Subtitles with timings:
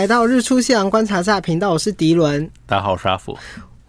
[0.00, 2.50] 来到日出夕阳观察站频道，我是迪伦。
[2.64, 3.36] 大家好，我是阿福。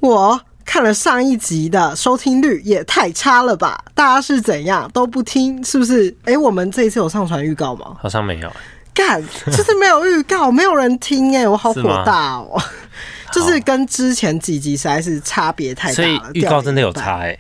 [0.01, 3.81] 我看了上一集的收听率也太差了吧？
[3.95, 6.09] 大家是怎样都不听，是不是？
[6.23, 7.95] 哎、欸，我们这一次有上传预告吗？
[7.97, 8.51] 好像没有。
[8.94, 12.62] 干，就是没有预告，没有人听哎，我好火大哦、喔！
[13.31, 16.05] 就是跟之前几集实在是差别太大了。
[16.05, 17.39] 所以预告真的有差哎。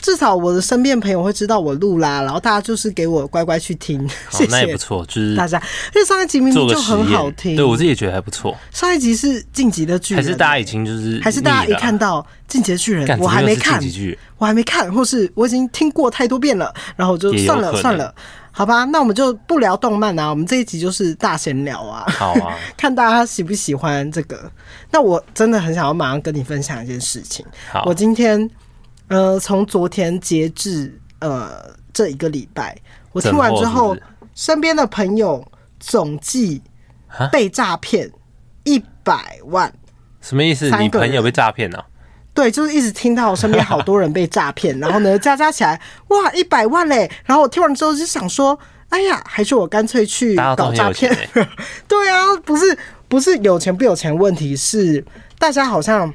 [0.00, 4.50] 至少我的身边朋友会知道我录啦，然后大家就是给我乖乖去听，谢谢。
[4.50, 5.58] 那也不错，就是大家。
[5.94, 8.56] 因为上一集明明就很好听，对我自己也觉得还不错。
[8.72, 13.80] 上一集是晋级的巨人，还是大家已经就是，还是大家一看到晋级的巨人，我还没看，
[14.38, 18.14] 我还没看，或是我已经听过太多遍了，然后我就算了算了，
[18.50, 24.50] 好吧，那我们就不聊动漫啊，我们这一集就是大闲聊啊，好啊， 看大家喜不喜欢这个。
[24.90, 28.48] 那我真的很想要马上跟你分享一件事情，好，我今天。
[29.10, 31.50] 呃，从昨天截至呃
[31.92, 32.76] 这一个礼拜，
[33.12, 33.96] 我听完之后，
[34.36, 35.44] 身边的朋友
[35.80, 36.62] 总计
[37.32, 38.08] 被诈骗
[38.62, 39.72] 一百万。
[40.20, 40.70] 什么意思？
[40.78, 41.84] 你朋友被诈骗了？
[42.32, 47.10] 对，就是一直听到身边好多人被诈骗， 然后呢，加加起来，哇，一百万嘞！
[47.24, 48.56] 然后我听完之后就想说，
[48.90, 51.12] 哎呀，还是我干脆去搞诈骗。
[51.88, 55.04] 对啊，不是不是有钱不有钱问题，是
[55.36, 56.14] 大家好像。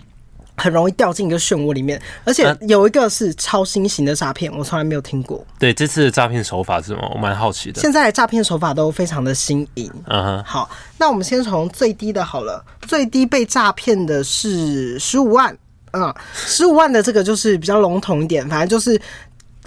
[0.57, 5.45] 很容易掉进一个漩涡里面，而且有一个是超新型的诈骗，我从来没有听过。
[5.59, 7.11] 对，这次的诈骗手法是什么？
[7.13, 7.81] 我蛮好奇的。
[7.81, 9.91] 现在诈骗手法都非常的新颖。
[10.07, 10.43] 嗯哼。
[10.43, 12.63] 好，那我们先从最低的好了。
[12.87, 15.55] 最低被诈骗的是十五万。
[15.91, 18.99] 嗯，十五万的这个就是比较笼统一点，反正就是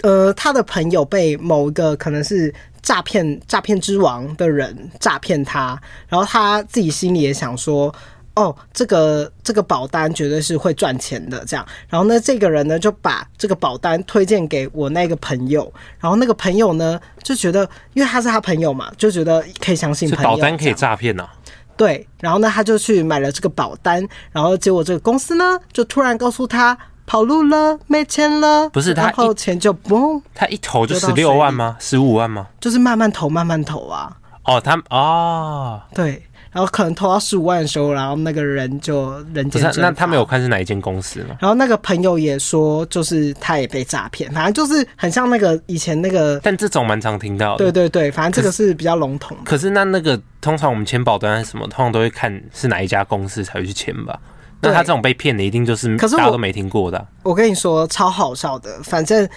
[0.01, 7.93] 呃，他的朋友被某一个可能是诈骗诈骗之王的人诈骗他，然后他自己心里也想说。
[8.39, 11.65] 哦，这个这个保单绝对是会赚钱的，这样。
[11.89, 20.29] 然后呢，这个人呢就把这个保单推荐给我那个朋友，然后那个朋友呢就觉得，因为他是他朋友嘛，就觉得可以相信朋友。
[20.29, 21.27] 保单可以诈骗呢？
[21.75, 22.07] 对。
[22.21, 28.69] 然后呢，他就去买了这个保单，然后结果这个公司呢就突然告诉他跑路了，没钱了。
[28.69, 31.75] 不是，他然后钱就嘣，他一投就十六万吗？
[31.79, 32.47] 十五万吗？
[32.61, 34.15] 就是慢慢投，慢慢投啊。
[34.45, 36.23] 哦，他哦，对。
[36.51, 39.81] 然后可能投到十五万的时候，然后那个人就人间蒸发。
[39.81, 41.37] 那他没有看是哪一间公司吗？
[41.39, 46.39] 然后那个朋友也说，就是他也被诈骗，反正就是很像那个以前那个。
[46.43, 47.57] 但这种蛮常听到的。
[47.57, 49.37] 对对对，反正这个是比较笼统。
[49.43, 54.19] 可是那那个通常我们签保单什么，通常都会看是哪一家公司才会去签吧？
[54.61, 57.05] 那他这种被骗的一定就是大家都没听过的啊。
[57.23, 59.27] 我跟你说超好笑的，反正。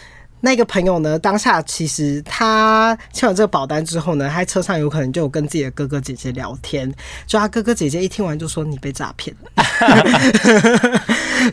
[0.44, 6.92] 那个朋友呢，当下其实他签完这个保单之后呢，他在车上有可能就有跟自己的哥哥姐姐聊天，
[7.28, 9.50] 就他哥哥姐姐一听完就说：“你被诈骗了。”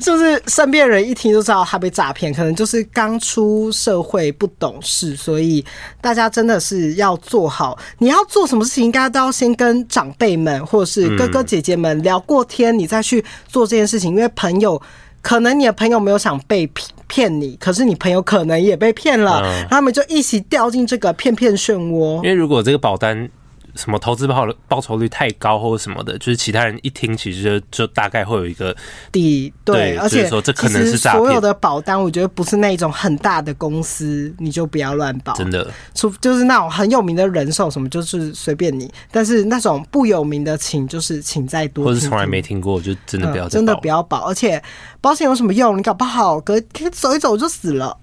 [0.02, 5.64] 就是身边人一听就知道他被诈骗，可能就是刚出社会不懂事，所以
[6.02, 14.82] 大家真的是要做好，你要做什么事情，应该都要先跟长辈们或者是哥哥姐姐们聊过天，你再去做这件事情，因为朋友。
[15.22, 22.18] 可能你的朋友没有想被骗骗你，可是你朋友可能也被骗了，嗯，他们就一起掉进这个骗骗漩涡。
[22.18, 23.30] 因为如果这个保单。
[23.80, 28.76] 什么投资报报酬率太高或者什么的，就是其他人一听，其实就就大概会有一个
[29.10, 29.54] 底。
[29.64, 31.24] 对，而且说这可能是诈骗。
[31.24, 35.34] 所有的保单，我觉得不是那种很大的公司，你就不要乱保。
[35.34, 38.92] 真的，除就是那种很有名的人寿什么，就是随便你。
[39.12, 44.28] 但是那种不有名的，请就是请再多或是从来没听过，就真的不要、嗯、真的不要保。
[44.28, 44.62] 而且
[45.00, 45.78] 保险有什么用？
[45.78, 47.98] 你搞不好隔天走一走就死了。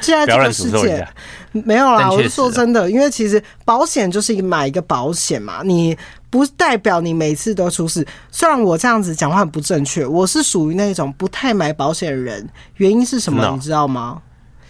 [0.00, 1.06] 现在这个世界
[1.52, 5.96] 没有啦，我是说真的，因为其实保险就是一买一个保险嘛，你
[6.30, 8.06] 不代表你每次都出事。
[8.30, 12.48] 虽然我这样子讲话很不正确，我是属于那种不太买保险的人。
[12.76, 13.50] 原因是什么？
[13.54, 14.20] 你知道吗？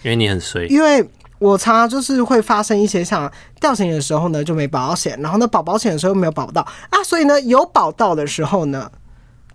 [0.02, 0.66] 因为你很衰。
[0.66, 1.04] 因为
[1.40, 3.30] 我常常就是会发生一些像
[3.60, 8.90] 掉钱的时候呢，就没保险，然后呢保保险的时候没有保到啊，所以呢有保到的时候呢，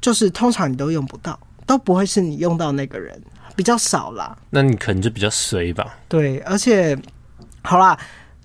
[0.02, 3.22] 就是通常你都用不到，都不会是你用到那个人。
[3.56, 5.96] 比较少啦，那你可能就比较衰吧。
[6.10, 6.98] 对，而且
[7.62, 7.96] 好啦，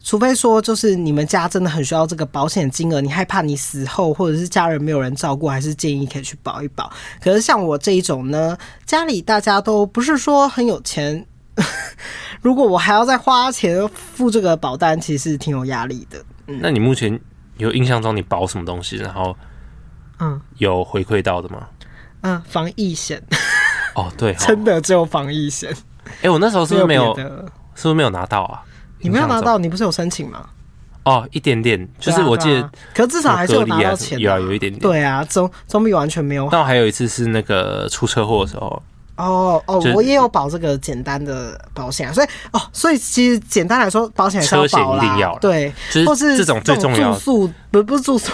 [0.02, 6.92] 除非说就是你们家真的很需要这个保险金额，你害怕你死后或者是家人没有人照顾，还是建议可以去保一保。
[7.22, 8.54] 可是像我这一种呢，
[8.84, 11.24] 家里大家都不是说很有钱，
[12.42, 16.22] 如果我还要再花钱付这个保单，其实挺有压力的。
[16.48, 17.18] 嗯，那你目前
[17.56, 19.34] 有印象中你保什么东西，然后
[20.20, 21.66] 嗯有回馈到的吗？
[21.70, 21.77] 嗯，
[22.48, 23.22] 防疫险。
[23.94, 25.70] 哦，对， 真的只有防疫险。
[26.04, 27.04] 哎、欸，我那时候是不是没有？
[27.04, 27.16] 有
[27.74, 28.62] 是不是没有拿到啊？
[29.00, 30.46] 你没有拿到，你不是有申请吗？
[31.04, 34.80] 哦，一点点，就是我记得，啊啊、可是至少还是有拿到钱，有啊，有一点点。
[34.80, 36.48] 对啊，总总比完全没有。
[36.50, 38.82] 但我还有一次是那个出车祸的时候。
[39.16, 47.18] 哦哦，我也有保这个简单的保险，所以哦，所以其实简单来说，保险车险一定要，对，就是这种最重要的。
[47.18, 48.30] 住宿不不是住宿，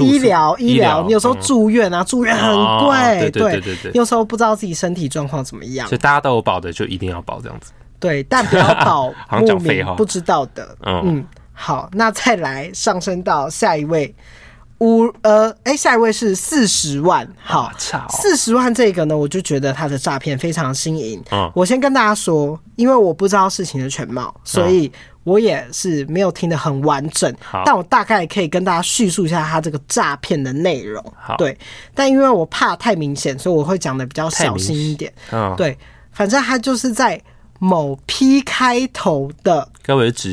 [0.00, 2.54] 医疗医疗，你有时候住院啊，住院很
[2.84, 7.72] 贵，对对对对，有时候不知道自己身体状况怎么样，所以大家都有保的就一定要保这样子。
[8.00, 10.76] 对，但不要保 莫名不知道的。
[10.86, 14.14] 嗯，好，那再来上升到下一位。
[14.80, 17.72] 五呃，哎、欸，下一位是四十万，好，
[18.10, 21.20] 四十万这个呢，我就觉得他的诈骗非常新颖。
[21.32, 24.90] 嗯，我先跟大家说，因为我不知道事情的全貌，所以
[25.24, 27.34] 我也是没有听得很完整。
[27.42, 31.04] 好，但我大概可以跟大家叙述一下他这个诈骗的内容。
[31.38, 31.58] 对，
[31.94, 35.12] 但因为我怕太明显，所以我会讲的比较小心一点。
[35.32, 35.76] 嗯，对，
[36.12, 37.20] 反正他就是在。
[37.58, 39.68] 某 P 开头的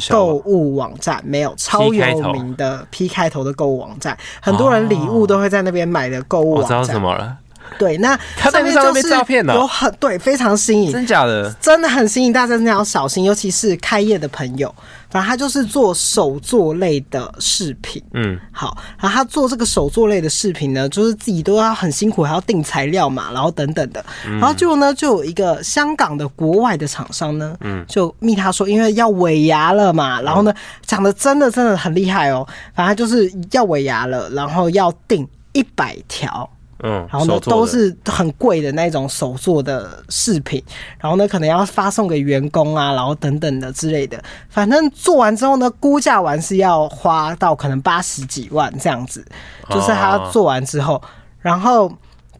[0.09, 6.77] 购物网站，没有超有名的 P 开头的购物网站，很多人礼物都会在那边买的购物网站。
[6.79, 7.37] 我知道什么了。
[7.79, 9.09] 对，那上面就是
[9.53, 14.73] 有很对非常新颖，真假的，真的很新颖，大家真的要小心，尤其是开业的朋友。
[15.15, 30.53] 反正他就是做手作类的饰品，嗯，好，然后他做这个手作类的饰品呢，就是自己都要很辛苦，还要订材料嘛，然后等等的，然后就呢，就有一个香港的国外的厂商呢，嗯，就密他说，因为要尾牙了嘛，然后呢，
[30.85, 36.49] 讲的真的真的很厉害哦，反正就是要尾牙了，然后要订一百条。
[36.83, 40.61] 嗯，然后呢，都是很贵的那种手做的饰品，
[40.99, 44.21] 然后呢，可能要发送给员工啊，然后等等的之类的。
[44.49, 49.25] 反正做完之后呢，估价完是要花到可能八十几万这样子，
[49.69, 51.01] 就是他做完之后，
[51.39, 51.91] 然后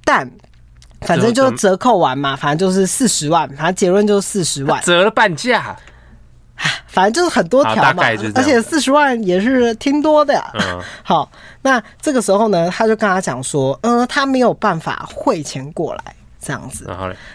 [0.03, 0.29] 但
[1.01, 5.75] 反正就折扣完嘛，反正就是四十万，反正结论就是四十万，折了半价。
[6.87, 8.03] 反正就是很多条嘛，
[8.35, 10.41] 而且四十万也是挺多的。
[10.53, 11.29] 嗯， 好，
[11.61, 16.85] 那这个时候呢，他就跟他讲说，嗯，他没有办法汇钱过来，这样子。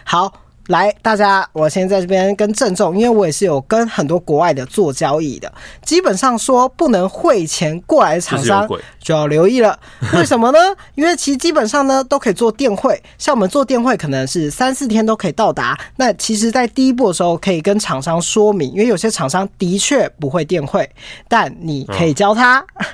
[0.05, 0.32] 好。
[0.70, 5.52] 来，大家，我先在这边跟郑重，因为我也是有跟很多国外的做交易的，
[5.82, 8.69] 基本上说不能汇钱过来的厂商
[9.00, 9.76] 就要留意了。
[10.14, 10.58] 为什么呢？
[10.94, 15.76] 因为其实基本上呢都可以做电汇，像我们做电汇可能是三四天都可以到达。
[15.96, 20.88] 那其实，在第一步的时候可以跟厂商说明，因为有些厂商的确不会电汇，
[21.26, 22.64] 但你可以教他。
[22.76, 22.87] 嗯，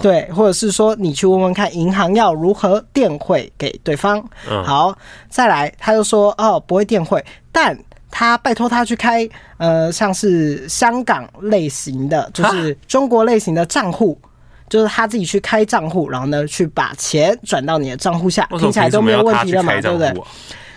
[0.00, 4.18] 对，或者是说你去问问看银行要如何电汇给对方。
[4.48, 4.96] 嗯，好，
[5.28, 7.76] 再来，他就说哦，不会电汇，但
[8.10, 9.28] 他拜托他去开
[9.58, 14.16] 呃，像是香港类型的，就是中国类型的账户，
[14.70, 20.22] 就是他自己去开账户，然后呢去把钱转到你的账户下，听起来都没有问题了嘛，对不对？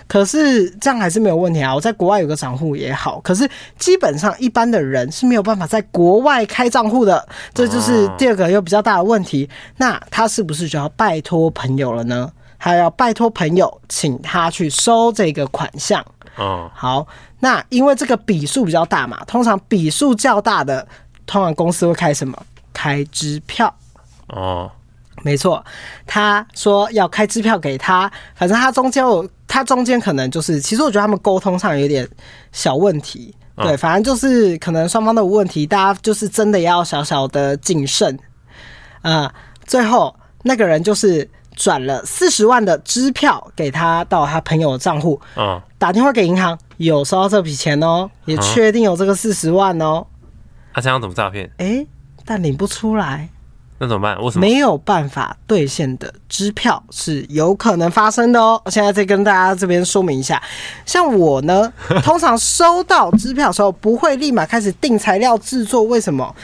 [0.08, 1.76] 可是这样还是没有问题啊！
[1.76, 9.50] 我在国外有个账户也好，可是基本上一般的人是没有办法在国外开账户的，这就是第二个又比较大的问题。
[9.76, 12.32] 那他是不是就要拜托朋友了呢？
[12.58, 16.04] 还要拜托朋友请他去收这个款项？
[16.38, 17.06] 哦，好，
[17.40, 20.88] 那因为这个笔数比较大嘛，通常笔数较大的，
[21.26, 22.42] 通常公司会开什么？
[22.74, 23.76] 开支票。
[24.30, 24.72] 哦。
[25.24, 25.66] 没错，
[26.06, 32.08] 他说要开支票给他，反正他中间有，他中间可能就是，其实我觉得他们沟通上有点
[32.52, 38.20] 小问题，对，反正就是可能双方都有问题，大家就是真的要小小的谨慎
[39.02, 39.34] 啊。
[39.66, 50.06] 最后那个人就是转了四十万的支票给他到他朋友的账户，嗯，打电话给银行，有收到这笔钱哦，也确定有这个四十万哦。
[50.74, 51.50] 他这样怎么诈骗？
[51.58, 51.86] 哎，
[52.24, 53.30] 但领不出来。
[53.80, 54.18] 那怎么办？
[54.24, 54.42] 为什么？
[54.42, 58.62] 没有办法兑现的支票是有可能发生的哦。
[58.68, 60.42] 现在再跟大家这边说明一下，
[60.86, 61.72] 像我呢，
[62.04, 65.84] 通常收到支票的时候不会立马开始订材料制作。
[65.84, 66.36] 为什么？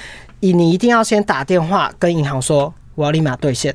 [0.41, 3.73] 你你一定要先打电话跟银行说我要立马兑现，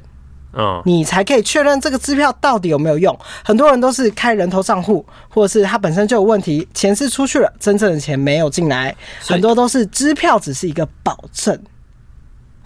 [0.53, 3.19] 嗯，你才可以确认这个支票到底有没有用。
[3.43, 8.95] 很多人都是开人头账户，或者是他本身就有问题，钱是出去了，真正的钱没有进来。
[9.21, 11.59] 很多都是支票只是一个保证。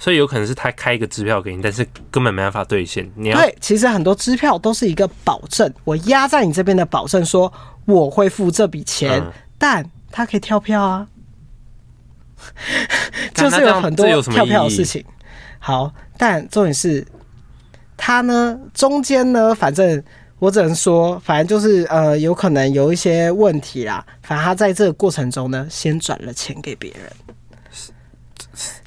[0.02, 3.08] 所以有可能是他开一个支票给你，但是根本没办法兑现。
[3.14, 7.52] 你要对，其实很多支票都是一个保证，我压在你这边的保证，说
[7.84, 11.06] 我会付这笔钱，嗯、但他可以跳票啊，
[13.32, 15.04] 就是有很多跳票的事情。
[15.60, 17.06] 好，但重点是，
[17.96, 20.02] 他呢中间呢，反正
[20.40, 24.04] 我只能说，反正就是呃，有可能有一些问题啦。
[24.20, 27.02] 反正他在这个过程中呢，先转了钱给别人。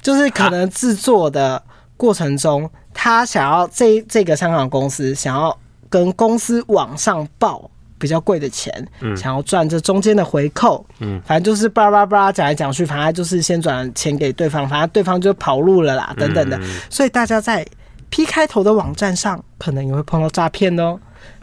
[0.06, 1.60] 就是可能制作的
[1.96, 5.58] 过程中，他想要这这个香港公司想要
[5.88, 16.56] 跟公司往上报比较贵的钱，嗯，想要赚这中间的回扣，嗯，反正就是巴拉巴拉巴拉讲来讲去，反正就是先转钱给对方，反正对方就跑路了啦，等等的。
[16.88, 17.66] 所以大家在
[18.08, 20.96] P 开头的网站上可能也会碰到诈骗哦，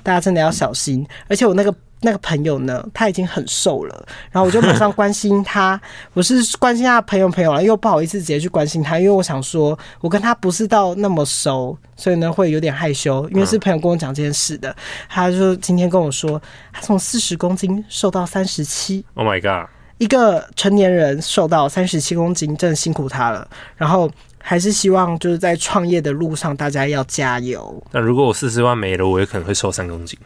[0.03, 1.05] 大家真的要小心。
[1.27, 5.79] 而且我那个那个朋友呢，他已经很瘦了，然后我就马上关心他，
[6.13, 14.75] 我是关心他的朋友朋友了，又不好意思直接去关心他，因为我想说，我跟他不是到那么熟，所以呢会有点害羞，因为是朋友跟我讲这件事的，嗯、
[15.07, 16.41] 他就今天跟我说，
[16.74, 27.81] 他从四十公斤瘦到三十七，Oh my god，一个成年人瘦到三十七公斤，真的辛苦他了，然后还是希望就是在创业的路上大家要加油。
[27.91, 30.19] 那如果我四十万没了，我也可能会瘦三公斤。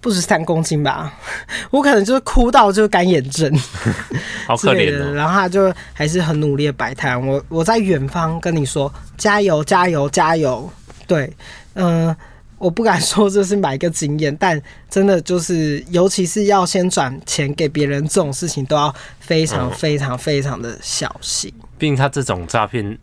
[0.00, 1.12] 不止三公斤吧，
[1.70, 3.52] 我可能就是哭到就是干眼症，
[4.46, 5.12] 好可怜哦。
[5.12, 7.20] 然后他就还是很努力的摆摊。
[7.26, 10.70] 我我在远方跟你说加油加油加油。
[11.06, 11.32] 对，
[11.74, 12.16] 嗯、呃，
[12.58, 21.52] 我不敢说这是买个经验，但真的就是，尤其是要先转钱给别人这种事情，都要非常非常非常的小心。
[21.78, 22.98] 毕竟他这种诈骗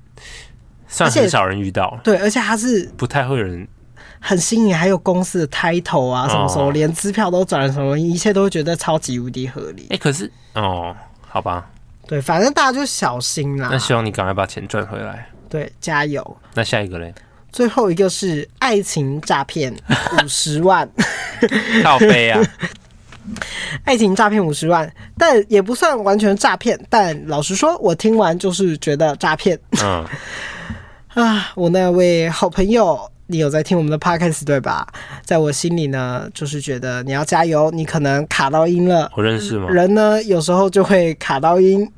[0.88, 3.68] 算很少人遇到，对，而且他是不太会有人。
[4.28, 9.84] 很新颖，还有公司的 title 啊，什么时候连支票都转了，什么一切都会觉得超级无敌合理。
[9.84, 10.96] 哎、欸，可是哦，
[11.30, 11.70] 好吧，
[12.08, 13.70] 对，反正大家就小心啦。
[13.72, 15.30] 那希望你赶快把钱赚回来。
[15.48, 16.38] 对，加油。
[16.56, 17.14] 那下一个嘞？
[17.52, 19.72] 最后一个是爱情诈骗
[20.24, 20.90] 五十万，
[21.84, 22.42] 靠背啊！
[23.86, 26.80] 爱情诈骗五十万，但也不算完全诈骗。
[26.90, 29.60] 但老实说，我听完就是觉得诈骗。
[29.84, 30.04] 嗯
[31.14, 33.00] 啊，我那位好朋友。
[33.28, 34.88] 你有在听我们的 podcast 对吧？
[35.24, 39.12] 在我心里呢，就是觉得你要加油，你可能卡到音了。
[39.16, 39.68] 我认识吗？
[39.70, 41.92] 人呢，有时候就会卡到音，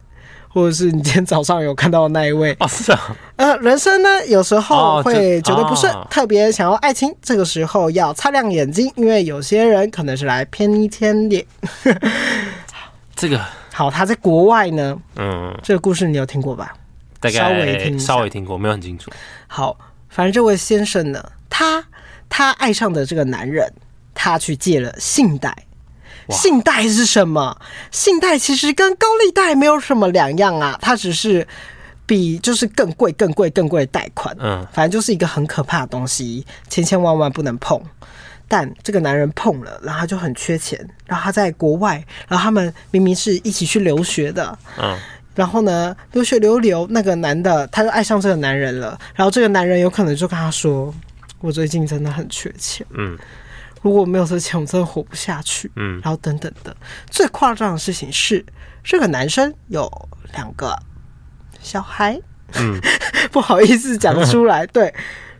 [0.48, 2.56] 或者是你今天早上有看到的那一位。
[2.62, 3.18] 哦，是啊。
[3.36, 11.46] 呃，人生呢，有时候会觉得不顺，特别想要爱情，这个时候要擦亮眼睛，因为有些人可能是来骗你钱的。
[13.18, 13.38] 这个
[13.74, 14.98] 好，他在国外呢。
[15.18, 16.74] 嗯，这个故事你有听过吧？
[17.20, 19.12] 大概稍微听，稍微听过，没有很清楚。
[19.48, 19.78] 好。
[20.18, 21.86] 反正这位先生呢，他
[22.28, 23.72] 他爱上的这个男人，
[24.16, 25.56] 他去借了信贷。
[26.30, 27.62] 信贷是什么？
[27.92, 31.48] 信贷其实跟高利贷没有什么两样啊，它只是
[32.08, 34.36] 比就是更贵、更贵、更贵的贷款。
[34.40, 37.80] 嗯，反正就是一个很可怕的东西，千千万万不能碰。
[38.48, 44.58] 但这个男人碰了，然后他就很缺钱，然后他在国外，然后他们明明是一起去留学的。
[44.80, 44.98] 嗯。
[45.38, 49.00] 然后呢，流血流流，那个男的他就爱上这个男人了。
[49.14, 50.92] 然后这个男人有可能就跟他说
[51.40, 53.16] ：“我最近真的很缺钱，嗯，
[53.84, 56.76] 如果没有这钱，我真的活不下去。”嗯，然后等等的。
[57.12, 58.44] 最夸张的事情是，
[58.84, 59.88] 这个男生有
[60.34, 60.76] 两个
[61.62, 62.20] 小孩，
[62.56, 62.82] 嗯，
[63.32, 64.92] 不好意思讲出来，对。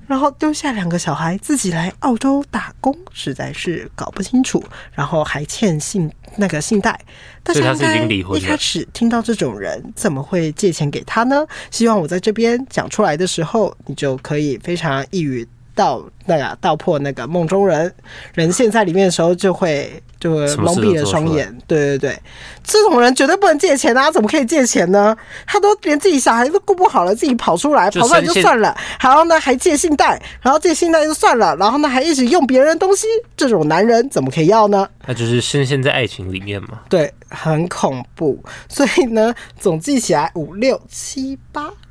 [0.08, 4.64] 然后丢下两个小孩自己来澳洲打工，实在是搞不清楚。
[4.94, 7.00] 然后还欠信那个信贷，
[7.44, 8.06] 大家应该
[8.38, 11.46] 一开始听到这种人怎么会借钱给他呢？
[11.70, 15.48] 希望我在这边讲出来的时候，你就可以非常一语。
[15.78, 17.94] 到那个道破那个梦中人，
[18.34, 21.56] 人陷在里面的时候就会就会蒙蔽了双眼。
[21.68, 22.20] 对对对，
[22.64, 24.10] 这种人绝对不能借钱啊！
[24.10, 25.16] 怎么可以借钱呢？
[25.46, 33.06] 他都连自己小孩都顾不好了，自己跑出来，跑出来就算了，然后呢还借信贷，然后借信贷就算了，然后呢还一直用别人的东西，
[33.38, 34.90] 这种男人怎么可以要呢？
[35.06, 36.80] 那就是深陷在爱情里面嘛。
[36.90, 38.44] 对，很恐怖。
[38.68, 41.62] 所以呢，总计起来五六七八。
[41.64, 41.87] 啊，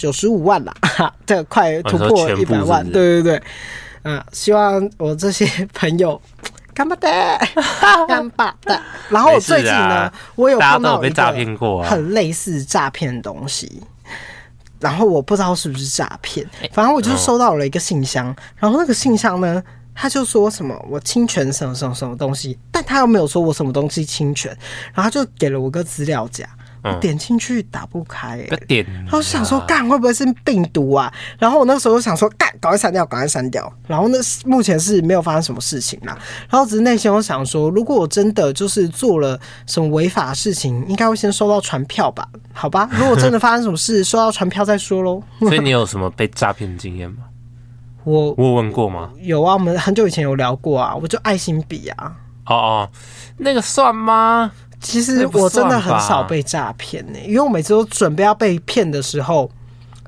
[0.00, 3.42] 九十五万啦， 哈，这快突破一百万，对对对，
[4.04, 6.18] 嗯，希望我这些朋友
[6.72, 7.08] 干巴的，
[8.08, 8.80] 干巴的。
[9.10, 13.82] 然后我最近呢，我有碰到一个很类似诈骗的东西，
[14.80, 19.62] 然后我不知道是不是诈骗，反正我就收到了一个信箱，然后那个信箱呢，
[19.94, 24.50] 他就说什么我侵权什么什么什么东西，但他又没有说我什么东西侵权，
[24.94, 26.48] 然后他就给了我个资料夹。
[26.82, 31.12] 我点进去打不开、欸，点，然后想说干会不会是病毒啊？
[31.38, 33.70] 然后我那时候想说干，赶快删掉，赶快删掉。
[33.86, 36.16] 然后那，目前是没有发生什么事情啦。
[36.48, 42.26] 然后只是内心我想说，如果我真的就是做了什么违法的事情，应该会先收到传票吧？
[42.52, 45.22] 好吧， 如果真的发生什么事，收到传票再说喽。
[45.40, 47.24] 所以你有什么被诈骗的经验吗？
[48.04, 49.10] 我我有问过吗？
[49.20, 50.94] 有啊，我们很久以前有聊过啊。
[50.94, 52.16] 我就爱心笔啊。
[52.46, 52.90] 哦哦，
[53.36, 54.50] 那个算吗？
[54.80, 59.50] 其实我真的很少被诈骗呢，因为我每次都准备要被骗的时候，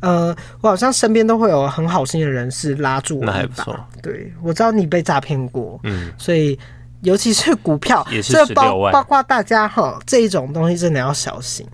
[0.00, 3.25] 呃，我好像身边都会有很好心的人士拉住我。
[3.26, 3.79] 那还不错。
[4.02, 6.59] 对，我知道你被诈骗过，嗯，所以
[7.02, 11.67] 尤其是股票，也是包包括大家哈这一种东西真的要小心。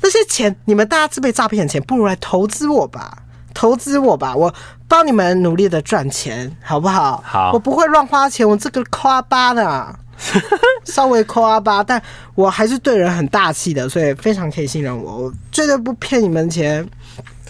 [0.00, 3.18] 那些钱，你们大家是被诈骗的钱，不如来投资我吧，
[3.52, 4.54] 投资我吧，我
[4.86, 7.22] 帮你们努力的赚钱，好不好？
[7.26, 9.98] 好，我不会乱花钱，我这个夸巴的。
[10.84, 12.00] 稍微夸吧，但
[12.34, 16.86] 我还是对人很大气的，所以非常可以信任我，我绝对不骗你们钱。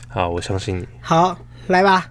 [0.09, 0.87] 好，我相信你。
[1.01, 2.07] 好，来吧，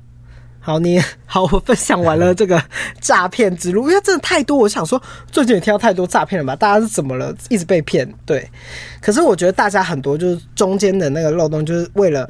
[0.60, 2.62] 好，你好，我分享完了这个
[3.00, 4.58] 诈骗之路，因为真的太多。
[4.58, 6.56] 我想说，最近也听到太多诈骗了吧？
[6.56, 7.36] 大家是怎么了？
[7.50, 8.12] 一直被骗？
[8.26, 8.50] 对。
[9.02, 12.30] 可是我觉得大家很多就是中间的那个漏洞，就是为了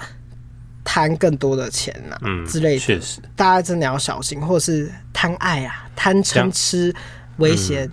[0.83, 2.79] 贪更多的钱呐、啊，嗯，之类的。
[2.79, 6.93] 确实，大家真的要小心，或者是贪爱啊、贪嗔痴、
[7.37, 7.89] 危险。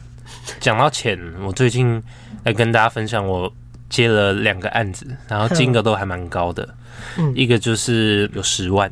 [0.59, 2.03] 讲、嗯、到钱，我最近
[2.45, 3.53] 来跟大家分享，我
[3.89, 6.69] 接了两个案子，然后金额都还蛮高的。
[7.17, 8.91] 嗯，一个就是有十万。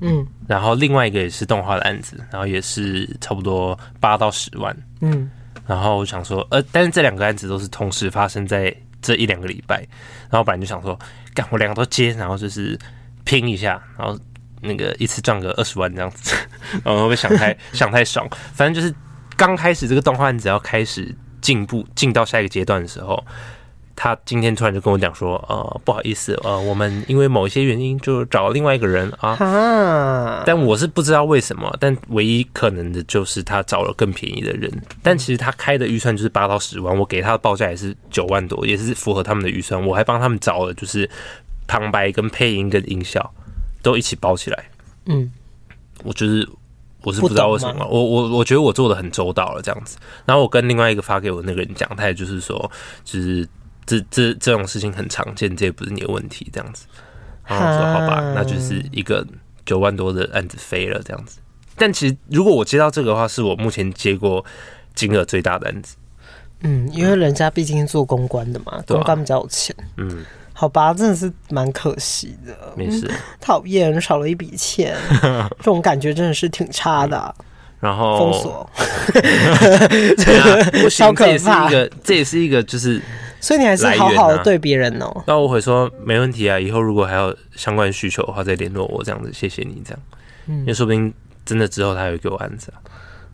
[0.00, 4.76] 嗯，然后另外一个也是动画的案子，然后也是差不多八到十万。
[5.00, 5.28] 嗯，
[5.66, 8.72] 然后我想说，呃，但是这两个案子都是同时发生在
[9.02, 9.78] 这一两个礼拜，
[10.30, 10.96] 然后本来就想说，
[11.34, 12.78] 干我两个都接，然后就是
[13.24, 14.16] 拼一下，然后
[14.60, 16.36] 那个一次赚个二十万这样子，
[16.84, 18.24] 然后会不会想太 想太爽？
[18.54, 18.94] 反正就是
[19.38, 23.24] 刚开始这个动画案子要开始进步，进到下一个阶段的时候。
[24.00, 30.44] 他今天突然就跟我讲说，呃，不好意思，呃，我们因为某一些原因就找了另外一个人啊。
[30.46, 34.70] 但我是不知道为什么，但唯一可能的就是他找了更便宜的人。
[35.02, 39.84] 但其实他开的预算就是八到十万，我给他的报价也是九万多，也是符合他们的预算。
[39.84, 41.10] 我还帮他们找了就是
[41.66, 43.34] 旁白跟配音跟音效
[43.82, 44.64] 都一起包起来。
[45.06, 45.28] 嗯，
[46.04, 46.48] 我就是
[47.02, 49.98] 我是不知道为什么，我我我觉得我做的很周到了这样子。
[50.24, 52.70] 然后我跟另外一个发给我那个人讲，他也就是说，
[53.04, 53.48] 就是。
[53.88, 56.84] 这这这种事情很常见，这也不是你的问题，这样子。
[57.46, 59.26] 然后我说好吧，那就是一个
[59.64, 61.38] 九万多的案子飞了，这样子。
[61.74, 64.44] 但其实如果我接到这个的话，是我目前接过
[64.94, 65.96] 金额最大的案子。
[66.60, 69.74] 嗯，因为人家毕竟是做公关的嘛，嗯、公关比较有钱。
[69.96, 70.22] 嗯，
[70.60, 72.52] 好吧，真的是蛮可惜的。
[72.74, 73.08] 没事。
[73.40, 74.96] 讨厌，少了一笔钱，
[75.58, 77.32] 这种感觉真的是挺差的、啊。
[77.78, 78.70] 然后封锁。
[80.90, 83.00] 超可怕，这也是一个，这也是一个，就是。
[83.40, 85.24] 所以你还是好好的对别人哦、喔。
[85.28, 90.00] 那、啊、我会说没问题啊，以后如果还有相关需求的话再联络我，这样子谢谢你这样。
[90.48, 91.14] 嗯，因为说不定
[91.46, 92.82] 真的之后他会给我案子啊。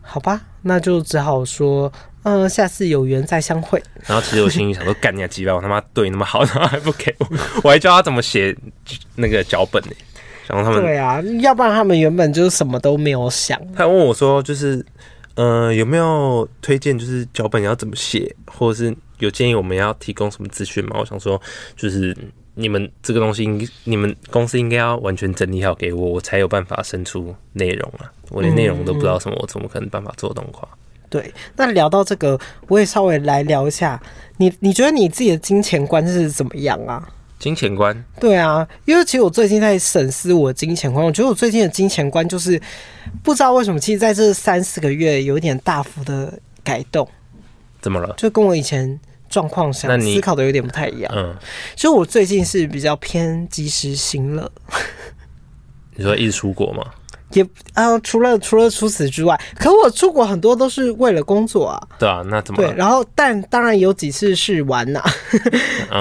[0.03, 1.91] 好吧，那就只好说，
[2.25, 3.81] 嗯、呃，下次有缘再相会。
[4.05, 7.27] 然后其实我心里想说，干你啊鸡巴，我他妈对你那么好，然后还不给我，
[7.63, 8.55] 我还教他怎么写
[9.15, 9.91] 那个脚本呢。
[10.47, 13.59] 然后他们对啊，要不然他们原本就是什么都没有想。
[13.73, 14.85] 他问我说，就是
[15.35, 18.95] 呃有没有推荐，就是脚本要怎么写，或者是。
[19.19, 20.97] 有建议我们要提供什么资讯吗？
[20.99, 21.41] 我想说，
[21.77, 22.13] 就是
[22.55, 23.47] 你们这个东西，
[23.85, 28.11] 你们公司应该要完全整理好给我，我才有办法生出内容啊！
[28.29, 30.67] 我连内容都不知道什么，我怎么可能办法做动画？
[31.09, 34.01] 对，那聊到这个，我也稍微来聊一下，
[34.37, 37.07] 你你觉得你自己的金钱观是怎么样啊？
[37.37, 38.03] 金钱观？
[38.19, 42.59] 对啊，因为其实我最近在审视我的金钱观，我觉得我最近的金钱观就是
[43.21, 47.07] 不知道为什么，其实在这三四个月有一点大幅的改动。
[47.81, 48.13] 怎么了？
[48.17, 51.13] 就跟我以前状况想思考的有点不太一样。
[51.15, 51.35] 嗯，
[51.75, 54.51] 所以我最近是比较偏及时行乐。
[55.93, 56.83] 你说一直出国吗？
[57.35, 57.43] 也
[57.73, 61.87] 啊、呃，除了除了除此之外，可我出国很多都是为了工作啊。
[61.99, 62.57] 对啊，那怎么？
[62.61, 65.01] 对，然后但当然有几次是玩 呐、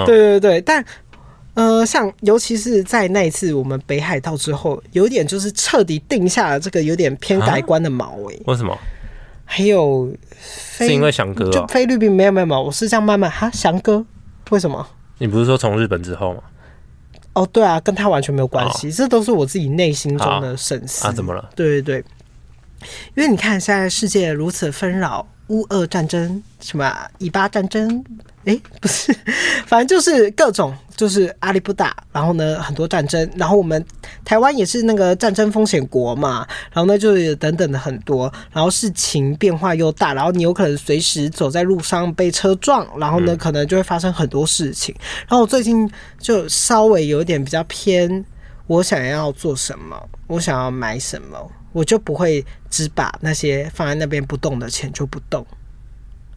[0.07, 0.85] 对对对，但
[1.55, 8.43] 呃，像尤其是在那一次我们北海道之后，有点就是彻底定下了这个有点偏改观的锚诶、欸。
[8.47, 8.77] 为什么？
[9.45, 10.11] 还有。
[10.37, 14.05] 是因为翔哥、喔、就菲律宾没有没有没有，我是这样慢慢哈翔哥，
[14.51, 14.85] 为什么？
[15.19, 16.41] 你不是说从日本之后吗？
[17.35, 21.07] 哦，对啊，跟他完全没有关系，这都是我自己内心中的审思。
[21.07, 21.51] 啊，怎么了？
[21.55, 22.05] 对对对，
[23.15, 28.05] 因为你看现在世界如此纷扰，乌俄战争，什么以巴战争。
[28.45, 29.15] 哎、欸，不是，
[29.67, 33.85] 反正就是各种，就是阿里不达，然后呢，很多战争，然后我们
[34.25, 44.95] 台湾也是那个战争风险国嘛，然后呢，就是等等的很多，然后事情变化又大，然后你有可能随时走在路上被车撞，然后呢，可能就会发生很多事情。
[45.29, 48.25] 然后我最近就稍微有点比较偏，
[48.67, 55.45] 我想要做什么，我想要买什么，我就不会只把那些放在那边不动的钱就不动，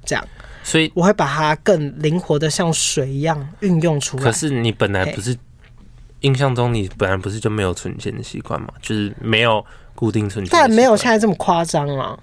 [0.04, 0.28] 这样。
[0.68, 4.24] 所以我会把它更灵活的像水一样运用出来。
[4.24, 5.34] 可是你本来不是
[6.20, 8.68] 印象中你本来不是就没有存钱的习惯吗？
[8.82, 12.20] 就是没有固定存钱，但没有现在这么夸张啊。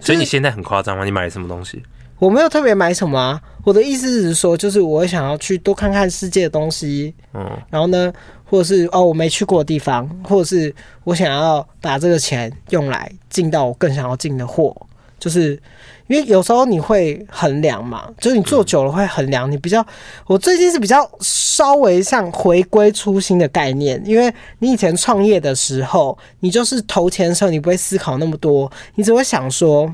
[0.00, 1.04] 所以你现在很夸张吗？
[1.04, 1.82] 你买了什么东西？
[2.18, 3.38] 我没有特别买什么啊。
[3.64, 7.14] 我的意思是说，就是我想要去多看看世界的东西。
[7.34, 8.10] 嗯，然后呢，
[8.46, 14.74] 或者是哦我没去过的地方，或者是我想要把这个钱用来进到我更想要进的货，
[15.18, 15.60] 就是。
[16.06, 19.50] 因为有时候你会衡量嘛，就是你做久了会衡量。
[19.50, 19.84] 你比较，
[20.26, 29.90] 我最近是比较稍微像回归初心的概念，因为你以前创业的时候，你就是投钱的时候，你不会思考那么多，你只会想说，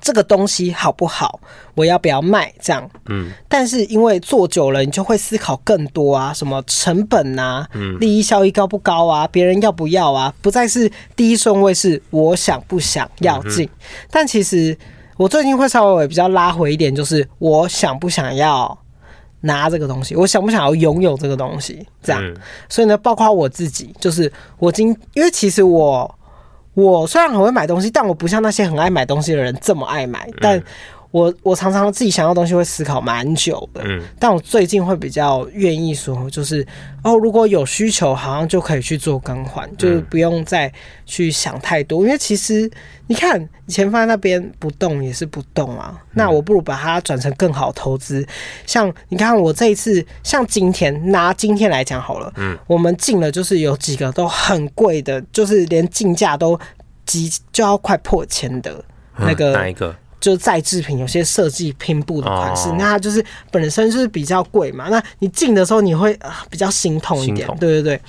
[0.00, 1.40] 这个东西好不好，
[1.74, 2.52] 我要不要卖？
[2.60, 13.68] 这样，嗯，但是因为做久了，你就会思考更多啊，什么成本啊，嗯，利益效益高不高啊，别人要不要啊，不再是第一顺位，是我想不想要进。
[14.10, 14.76] 但其实
[15.16, 18.78] 我最近会稍微比较拉回一点，就是我想不想要
[19.40, 22.22] 拿这个东西，我想不想要拥有这个东西，这样。
[22.68, 26.12] 所以呢，包括我自己，就是我今，因为其实我。
[26.74, 30.28] 我虽然很会买东西，但我不像那些很爱买东西的人这么爱买。
[30.42, 30.62] 但
[31.16, 33.80] 我我常常自己想要东西会思考蛮久的。
[33.86, 36.62] 嗯，但我最近会比较愿意说，就是
[37.02, 40.70] 哦，如果有需求，好像就可以去做更换，就是不用再
[41.06, 42.04] 去想太多。
[42.04, 42.70] 因为其实
[43.06, 45.98] 你看，以前放在那边不动也是不动啊。
[46.12, 48.22] 那我不如把它转成更好投资。
[48.66, 56.60] 像你看，我这一次像今天拿今天来讲好了，嗯，我们进了就是有几个都很贵的，就是连进价都
[57.06, 58.84] 几就要快破千的
[59.16, 59.96] 那个哪一个？
[60.20, 64.88] 就是再制品，有些设计拼布的款式，那它就是本身就是比较贵嘛。
[64.88, 66.18] 那你进的时候，你会
[66.50, 68.00] 比较心痛一点，对对对。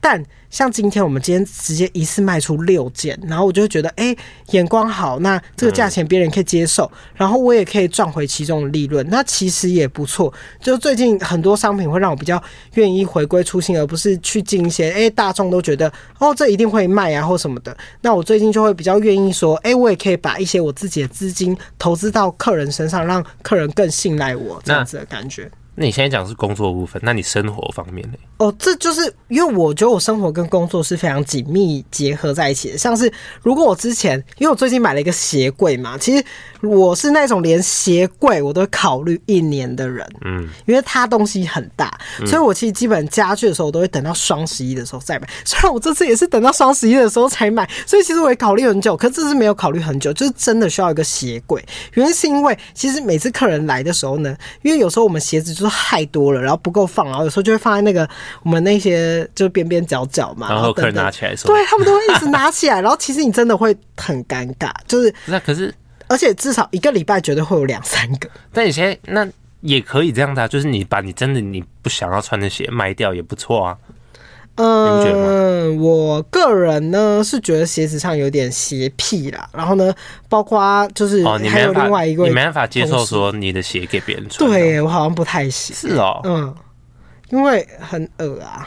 [0.00, 4.16] 但像今天我们今天直接一次卖出六件，然后我就会觉得，哎、
[4.52, 10.32] 眼光好，那这个价钱别人可以接受，然后我也可以赚回其中的利润，那其实也不错。
[10.60, 12.42] 就最近很多商品会让我比较
[12.74, 17.76] 愿意回归初心，而不是去进一些，哎、大众都觉得哦，这一定会卖啊或什么的。
[18.00, 25.50] 那我最近就会比较愿意说，哎、我也可以把一些我自己的资金投资到客人身上，让客人更信赖我，这样子的感觉。
[25.80, 28.18] 那你现在讲是工作部分，那你生活方面呢？
[28.38, 32.76] 哦，这就是因为我觉得我生活跟工作是非常紧密结合在一起的。
[32.76, 33.12] 像是
[33.42, 36.24] 如果我之前，因为我最近买了一个鞋柜嘛，其实
[36.62, 45.28] 我是那种连鞋柜我都会考虑一年的人，嗯，因为它东西很大，所以我其实基本家具的时候我都会等到双十一的时候再买。
[45.44, 51.64] 虽然我这次也是等到双十一的时候才买，所以其实我也考虑很久，可是这次没有考虑很久，就是真的需要一个鞋柜。
[51.94, 55.78] 原因是因为其实每次客人来的时候呢，因为有时候我们鞋子就是。
[55.88, 58.06] 太多了，然后不够放，然后有时候就会放在那个
[58.42, 65.72] 我们那些就边边角角嘛，然后客人拿起来的时候，对他们都会一直拿起来，然后其实你真的会很尴尬，就是那可是，
[66.08, 68.28] 而且至少一个礼拜绝对会有两三个。
[68.52, 69.28] 但你现在那
[69.60, 73.76] 也可以这样的啊，就是你把你真的你不想要穿的鞋卖掉也不错啊。
[74.60, 79.94] 嗯，我个人呢是觉得鞋子上有点鞋癖啦，然后呢，
[80.28, 85.76] 包括就是还有另外一个，你没办法接受说你的鞋给别人穿，对我好像不太行。
[85.76, 86.52] 是哦，嗯，
[87.30, 88.66] 因为很恶啊，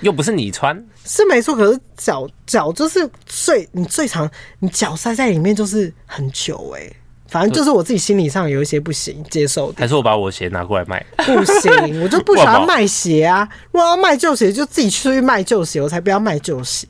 [0.00, 6.96] 又不是你穿，是没错，可是脚脚就是最你最长你脚塞在里面就是很久哎、欸。
[7.28, 11.04] 反正就是我自己心理上有一些不行接受的，还是我把我鞋拿过来卖？
[11.18, 13.46] 不行，我就不 喜欢卖鞋啊！
[13.70, 16.88] 如果要卖旧鞋，就自己出去卖旧鞋，我才不要卖旧鞋。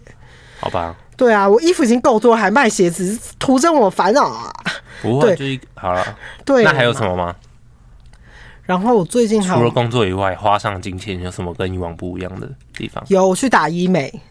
[0.60, 0.94] 好吧。
[1.16, 4.54] 对啊，我衣服已经够多，还卖鞋子，徒增我烦恼啊！
[5.02, 6.16] 不会，就一好了。
[6.44, 7.34] 对，那还有什么吗？
[8.62, 12.48] 然后我最近除了工作以外，花上金钱有什么跟以往不一样的
[12.78, 13.04] 地方？
[13.08, 14.22] 有，我去打医美。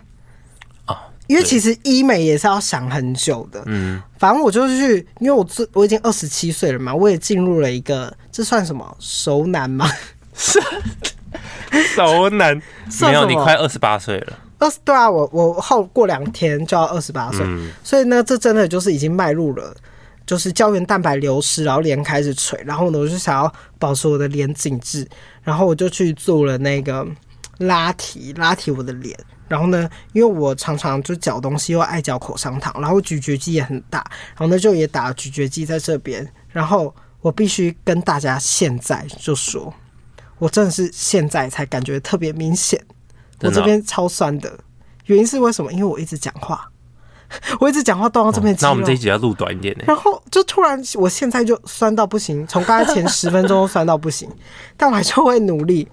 [1.27, 8.95] 因为其实医美也是要想很久的，嗯，反正我就是去，因为我最我已经二十七岁了嘛，我也进入了一个，这算什么？
[8.97, 9.91] 熟男吗？
[10.33, 10.57] 是
[11.93, 12.55] 熟男，
[13.01, 17.45] 没有，你快二十八岁了，二十对啊，我我后过两天就要二十八岁，
[17.83, 19.75] 所以呢，这真的就是已经迈入了，
[20.25, 25.05] 就是胶原蛋白流失，然后脸开始垂，然后呢，我就想要保持我的脸紧致，
[25.43, 27.05] 然后我就去做了那个
[27.59, 29.17] 拉提，拉提我的脸。
[29.47, 33.99] 然后呢，因为我常常就嚼东西，又爱嚼口香糖，然后咀嚼肌也很大，
[34.35, 36.29] 然后呢就也打了咀嚼肌在这边。
[36.49, 39.73] 然后我必须跟大家现在就说，
[40.37, 42.83] 我真的是现在才感觉特别明显，
[43.39, 44.59] 我这边超酸的。
[45.05, 45.71] 原因是为什么？
[45.71, 46.69] 因为我一直讲话，
[47.59, 48.57] 我一直讲话动到这边、哦。
[48.61, 49.83] 那我们这一集要录短一点呢。
[49.87, 54.29] 然后就突然，我现在就酸到不行，从刚才前十分钟都酸到不行，
[54.75, 55.87] 但我还是会努力。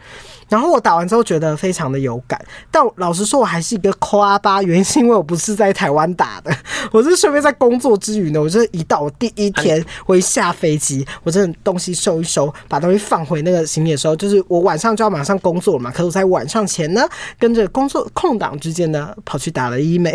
[0.46, 2.38] 然后我打完之后觉得非常的有感，
[2.70, 6.54] 但老实说，我还是一个抠阿巴，原因是因为我不是在台湾打的，
[6.92, 17.02] 我是顺便在工作之余呢，我就是一到我第一天，我一下飞机，我真的东西收一收，把东西放回那个行李的时候，就是我晚上就要马上工作了嘛，可是我在晚上前呢，
[17.38, 20.12] 跟着工作空档之间呢，跑去打了医美，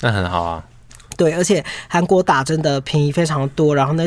[0.00, 0.64] 那很好啊。
[1.16, 4.04] 对，而且韩国打针的便宜非常多，然后呢，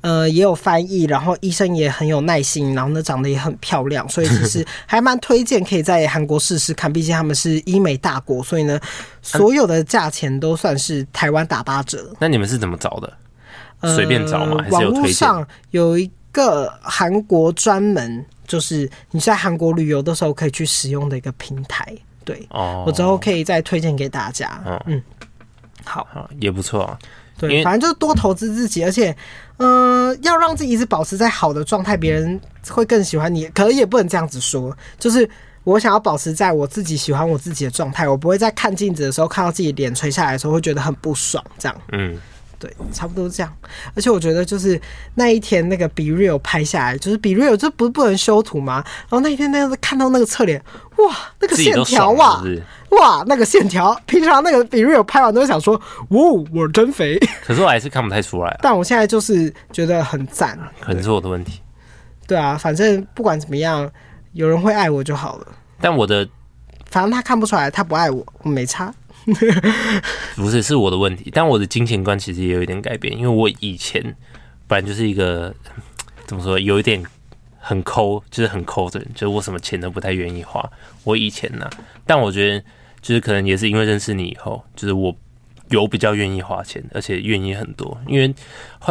[0.00, 8.80] 呃，也有翻译，然后医生也很有耐心，然后呢，长得也很漂亮，所以其实 还蛮推荐可以在韩国试试看，毕竟他们是医美大国，所以呢，
[9.22, 12.12] 所有的价钱都算是台湾打八折。
[12.18, 13.12] 那你们是怎么找的？
[13.94, 14.64] 随便找吗？
[14.64, 15.28] 还是有推荐？
[15.28, 21.86] 网络上有一个韩国专门就是你在韩国旅游的时候可以去使用的一个平台，
[22.24, 24.62] 对，我之后可以再推荐给大家。
[24.86, 25.02] 嗯。
[25.84, 26.06] 好，
[26.38, 26.98] 也不错啊。
[27.36, 29.10] 对，反正就是多投资自己，而且，
[29.56, 33.46] 嗯、呃，要让自己一直保持在好的状态，别人会更喜欢你。
[33.48, 35.28] 可也不能这样子说，就是
[35.64, 41.76] 我想要保持在我自己喜欢我自己的状态，我不会在看镜子的时候看到自己脸垂下来的时候会觉得很不爽，这样。
[41.90, 42.16] 嗯。
[42.62, 43.52] 对，差不多这样。
[43.96, 44.80] 而且我觉得，就是
[45.16, 48.84] 那一天那个 BeReal 拍下来，就是 BeReal 这不是不能修图吗？
[48.86, 50.62] 然后那一天那个看到那个侧脸，
[50.98, 55.74] 哇，那个线条啊，是是哇，那个线条，平常那个 BeReal 拍完都会想说，
[56.10, 56.20] 哇，
[56.54, 57.18] 我真肥。
[57.44, 58.58] 可是我还是看不太出来啊。
[58.62, 61.60] 但我现在就是觉得很赞，可能是我的问题。
[62.28, 63.90] 对啊，反正不管怎么样，
[64.34, 65.46] 有人会爱我就好了。
[65.80, 66.28] 但我的，
[66.92, 68.94] 反正他看不出来，他不爱我，我没差。
[70.36, 71.30] 不是，是我的问题。
[71.32, 74.02] 但我的金钱观其实也有一点改变，因为我以前
[74.66, 75.54] 本来就是一个
[76.26, 77.02] 怎么说，有一点
[77.58, 80.62] 很抠，就是很抠的人，就是我什么钱都不太愿意花。
[81.04, 81.68] 我以前呢、
[82.06, 82.64] 但我觉得
[83.00, 85.16] 就是可能也是因为认识你以后，就是我
[85.70, 88.00] 有比较愿意花钱，而且愿意很多。
[88.06, 88.34] 因为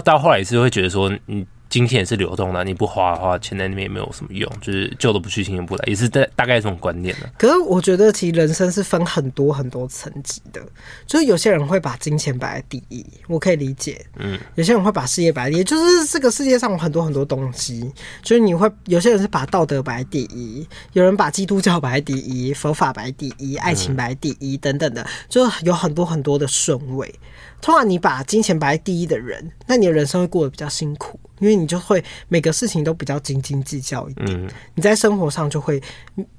[0.04, 1.46] 到后来也是会觉得说，嗯。
[1.72, 7.32] 金钱也是流动的，你不花的话，钱在那边也没有什么用，就是旧的不去，新的不来，也是大大概这种观念的。
[7.38, 10.62] 可是我觉得，其实人生是分很多很多层级的，
[11.08, 14.06] 就是有些人会把金钱摆在第一，我可以理解。
[14.18, 17.90] 嗯，有些人会把事业摆在第一，就是这个世界上有很多很多东西，
[18.22, 27.16] 就是你会有些人是把道德摆在第一，有人把基督教摆在第一，佛法摆在第一，爱情摆在第一，等等的，就有很多很多的顺位。
[27.62, 31.20] 通常你把金钱摆在第一的人，那你的人生会过得比较辛苦。
[31.40, 35.82] 因为你就会每个事情都比较斤斤计较一点，嗯，你在生活上就会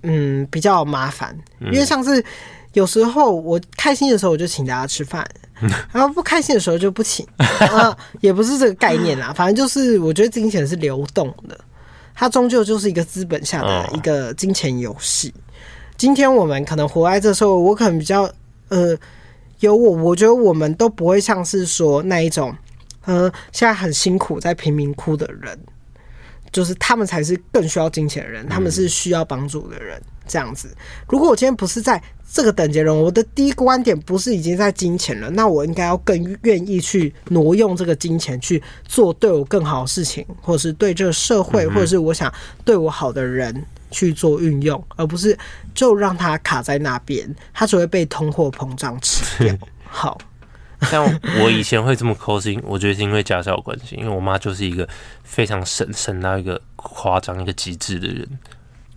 [0.02, 1.36] 嗯比较麻烦。
[1.58, 2.24] 因为上次
[2.72, 5.28] 有时候我开心的时候我就请大家吃饭，
[5.90, 9.32] 然后不开心的时候就不请， 啊，也不是这个概念啦。
[9.32, 11.58] 反正就是我觉得金钱是流动的，
[12.14, 15.34] 它终究就是一个资本下的一个金钱游戏。
[15.96, 18.30] 今天我们可能活在这时候，我可能比较
[18.68, 18.96] 呃
[19.62, 22.54] 有我，我觉得我们都不会像是说那一种。
[23.04, 25.58] 呃，现在很辛苦，在贫民窟的人，
[26.52, 30.00] 就是他们才是更需要金钱的人，他们是需要帮助的人。
[30.24, 30.68] 这样子，
[31.08, 32.00] 如果我今天不是在
[32.32, 42.32] 这个等级人，我的第一个观点不是已经在金钱了，那我应该要更愿意去挪用这个金钱去做对我更好的事情，或者是对这个社会，或者是我想
[42.64, 45.38] 对我好的人去做运用，而不是
[45.74, 49.56] 就让它卡在那边，它只会被通货膨胀吃掉。
[49.86, 50.18] 好。
[50.90, 51.04] 像
[51.40, 54.88] 我以前会这么抠心，我觉得是因为家教关系，因为我妈就是一个
[55.22, 58.28] 非常省省到一个夸张、一个极致的人。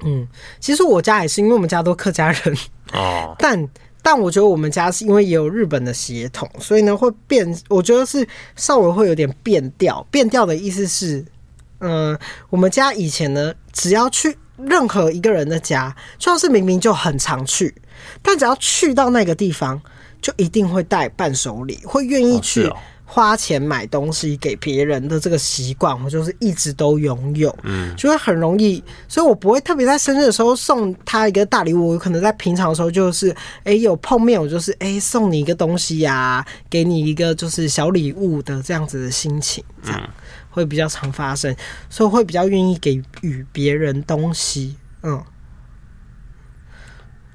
[0.03, 0.27] 嗯，
[0.59, 2.57] 其实我家也是，因为我们家都客家人
[2.91, 3.35] 哦。
[3.37, 3.69] 但
[4.01, 7.55] 但我觉得我们家是因为也有日本的血统，所以呢会变。
[7.69, 10.03] 我觉得是稍微会有点变调。
[10.09, 11.23] 变调的意思是，
[11.77, 17.73] 嗯、呃，我们家以前呢，只要去任何一个人的家，就算是明明就很常去，
[18.21, 19.81] 但只要去到那个地方。
[20.21, 22.67] 就一定会带伴手礼，会愿意去
[23.05, 27.55] 花钱买东西给别人的这个习惯，我就是一直都拥有。
[27.61, 31.89] 嗯，就会很容易，所以我不会特别在生日的时候送他一个大礼物。
[31.89, 40.09] 我可能在平常的时候就是，哎，有碰面，我就是哎送你一个东西呀，给你一个就是小礼物的这样子的心情，这样
[40.55, 41.53] 会比较常发生，
[41.89, 44.77] 所以会比较愿意给予别人东西。
[45.03, 45.21] 嗯，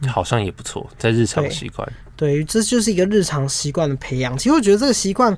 [0.08, 1.86] 好像也不错，在日常习惯。
[2.16, 4.36] 对，这就是一个日常习惯的培养。
[4.38, 5.36] 其实我觉得这个习惯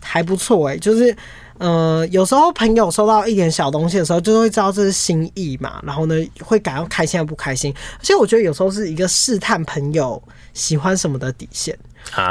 [0.00, 1.16] 还不错哎，就是
[1.58, 5.82] 呃，有时候朋友收到一点小东西的时候，就会知道这是心意嘛。
[5.84, 7.74] 然后呢，会感到开心还不开心。
[7.98, 10.22] 而且我觉得有时候是一个试探朋友
[10.54, 11.76] 喜欢什么的底线，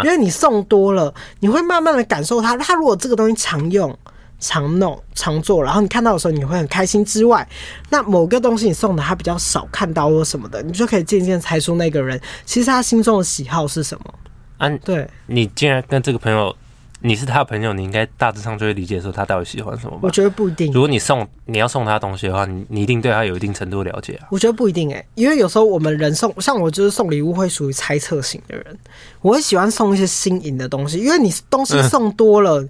[0.06, 2.56] 因为你送多了，你会慢慢的感受他。
[2.58, 3.94] 他如果这个东西常用。
[4.40, 7.06] 常弄常做，然后你看到的时候你会很开心。
[7.06, 7.48] 之外，
[7.90, 14.14] 那某个东西你送的他比较少看到或什么的，你就可以渐渐猜出那个人其实他心中的喜好是什么。
[14.58, 16.56] 啊，对，你既然跟这个朋友，
[17.02, 20.00] 你是他的朋友，你应该大致上就会理解说他到底喜欢什么吧？
[20.04, 20.72] 我觉得不一定。
[20.72, 24.28] 如果你送你要送他东西的话，你你一定对他有一定程度的了解啊。
[24.32, 28.78] 我觉得不一定哎、欸，因为有时候我们人送，像我就是送礼物会属于猜测型的人，
[29.22, 32.62] 我会喜欢送一些新颖的东西，因为你东西送多了。
[32.62, 32.70] 嗯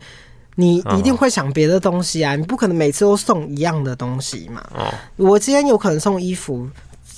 [0.55, 4.63] 你一定会想别的东西啊，你不可能每次都送一样的东西嘛。
[5.17, 6.67] 我今天有可能送衣服，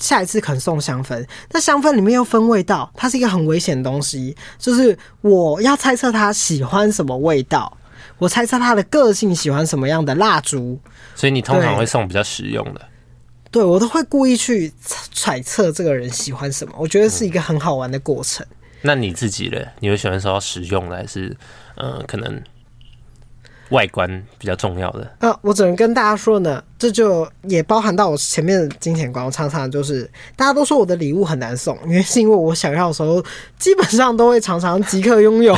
[0.00, 4.36] 下一次可能送香氛，那香氛里面又分味道，它是一个很危险的东西。
[4.58, 7.76] 就是我要猜测他喜欢什么味道，
[8.18, 10.78] 我猜测他的个性喜欢什么样的蜡烛。
[11.14, 12.80] 所以你通常会送比较实用的。
[13.50, 14.72] 对，我都会故意去
[15.12, 18.44] 揣测这个人喜欢什么，我觉得是一个很好玩的过程。
[18.82, 19.68] 那你自己嘞？
[19.80, 21.36] 你会喜欢收到实用的，还是
[21.76, 22.42] 嗯、呃，可能？
[23.70, 25.10] 外观比较重要的。
[25.20, 29.24] 啊，我只能跟大家说呢，这就也包含到我前面的金钱观。
[29.24, 33.22] 我常常就是大家都说我的礼物很难送，原因是因为我想要的时候，
[33.58, 35.56] 基本上都会常常即刻拥有，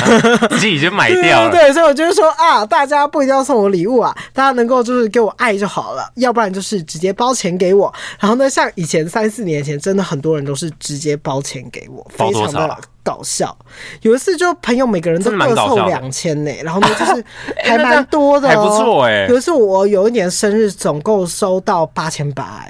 [0.50, 1.50] 自己已经买掉了。
[1.50, 7.92] 对，对，对，所以我就是说啊，大家不一定要送我礼物啊，大家能够就是给我爱就好了，要不然就是直接包钱给我。
[8.18, 13.56] 然后呢，像以前三四年前，真的很多人都是直接包钱给我，非常的搞笑。
[14.02, 17.24] 有一次就朋友每个人都各凑两千呢，然后呢就是
[17.64, 19.26] 还蛮多的，还不错哎。
[19.28, 22.64] 有一次我有一年生日，总共收到八千八，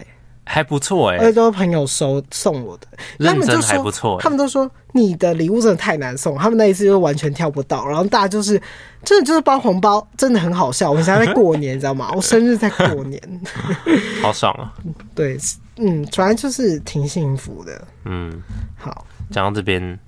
[0.45, 2.87] 还不错哎，而且都是朋友收送我的，
[3.25, 8.61] 他们就说他们都说你的礼物真的太难送，他们那一次就完全挑不到，然后大家就是
[9.05, 10.91] 真的就是包红包，真的很好笑。
[10.91, 12.11] 我们现在在过年，你知道吗？
[12.17, 13.21] 我生日在过年，
[14.21, 14.73] 好爽啊！
[15.15, 15.39] 对，
[15.77, 17.87] 嗯，反正就是挺幸福的。
[18.05, 18.43] 嗯，
[18.77, 19.99] 好，讲到这边。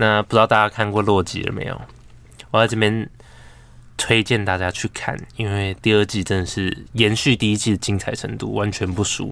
[0.00, 1.78] 那不知道大家看过《洛基》了没有？
[2.50, 3.06] 我在这边
[3.98, 9.30] 推荐大家去看，因为第二季真的是延续第一季的精彩程度，完全不输。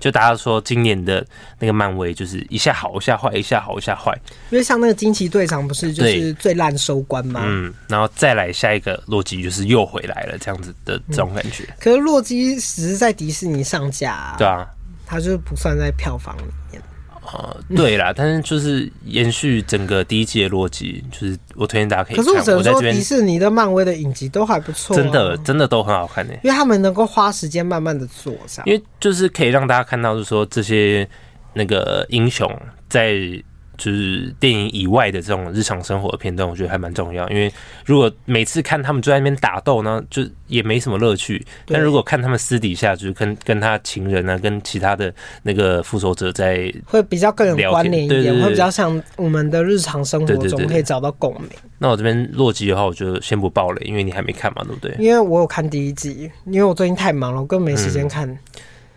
[0.00, 1.24] 就大家说今年的
[1.60, 4.12] 那个漫威就是一下好一下坏，一下好一下坏。
[4.50, 7.42] 因为像那个惊奇队长不是就是最烂收官吗？
[7.44, 11.62] 嗯，然后再来下一个洛基就是又回来了，这样子的这种感觉。
[11.62, 14.66] 嗯、可是洛基只是在迪士尼上架、啊，对啊，
[15.06, 16.82] 它就不算在票房里面。
[17.32, 22.24] 呃， 对啦，但是就是延续整个第一季的逻辑，就是我推荐大家可以看。
[22.24, 26.40] 可是我只能说，迪士尼的、漫威的影集都还不错、啊，真的真的都很好看呢、欸。
[26.44, 28.32] 因为他们能够花时间慢慢的做，
[28.64, 31.08] 因为就是可以让大家看到，就是说这些
[31.54, 32.50] 那个英雄
[32.88, 33.42] 在。
[33.78, 37.26] 就是电影以外的这种日常生活的片段，我觉得还蛮重要。
[37.30, 37.50] 因为
[37.86, 41.42] 如果每次看他们就在那边打斗呢，就也没什么乐趣。
[41.64, 45.14] 但如果看他们私底下，就是跟跟他情人啊，跟其他的
[45.44, 51.48] 那个复仇者在，会比较更有关联一点，会比较像我们的日常生活中可以找到共鸣。
[51.78, 54.96] 那我这边洛基的话，我就先不爆了，因为你还没看嘛，对不对？
[54.98, 58.38] 因为我有看第一集，因为我最近太忙了，我根本没时间看、嗯。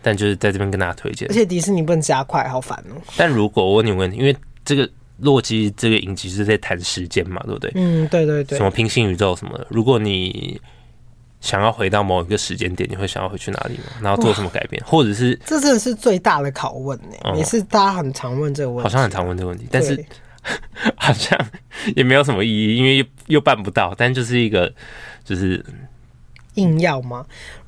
[0.04, 3.00] 但就是在这边跟大家推荐，而且迪士尼不能加快，好烦哦。
[3.16, 7.70] 但如果我问你问题，因为这个洛基这个影集是在谈时间嘛，对不对？
[7.74, 8.58] 嗯，对对对。
[8.58, 10.60] 什么平行宇宙什么的，如果你
[11.40, 13.84] 想要回到某一个时间点，你会想要回去哪里吗？
[14.00, 17.36] 然后做什么改变，或者是这真的是最大的拷问呢、欸？
[17.36, 20.04] 也是大家很常问这个问题，好像很常问这个问题，但是
[20.96, 21.38] 好像
[21.94, 23.94] 也没有什么意义，因为又又办不到。
[23.96, 24.72] 但就是一个
[25.24, 25.64] 就是。
[26.54, 27.24] 硬要吗？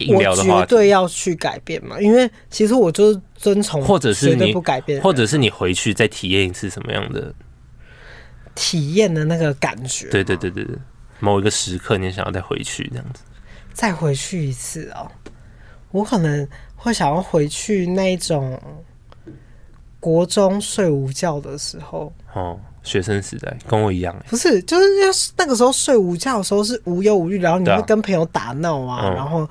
[0.08, 7.34] 我绝对要去改变嘛，因为其实我就是遵从，或者是你不改变，或者是你回去再体验一次什么样的
[8.54, 10.08] 体验的那个感觉。
[10.10, 10.76] 对对对对对，
[11.20, 13.22] 某一个时刻你想要再回去这样子，
[13.72, 15.10] 再回去一次哦。
[15.90, 18.60] 我可能会想要回去那种
[20.00, 22.60] 国中睡午觉的时候哦。
[22.84, 29.48] 学生时代跟我一样，不是，就是要那个时候睡午觉的时候是无忧无虑，然后你会跟朋友打闹啊，然后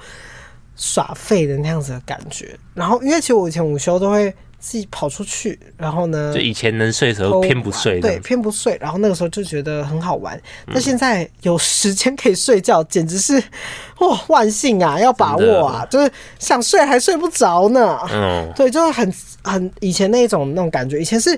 [0.75, 2.55] 耍废的那样子的感觉。
[2.75, 8.77] 然后因为其实我以前午休都会自己跑出去，然后呢，就以前能睡的时候偏不睡，对，偏不睡。
[8.79, 10.39] 然后那个时候就觉得很好玩。
[10.67, 13.43] 那现在有时间可以睡觉，简直是
[13.99, 17.97] 哇万幸啊，要把握啊，就是想睡还睡不着呢。
[18.11, 21.37] 嗯，对，就是很很以前那种那种感觉，以前是。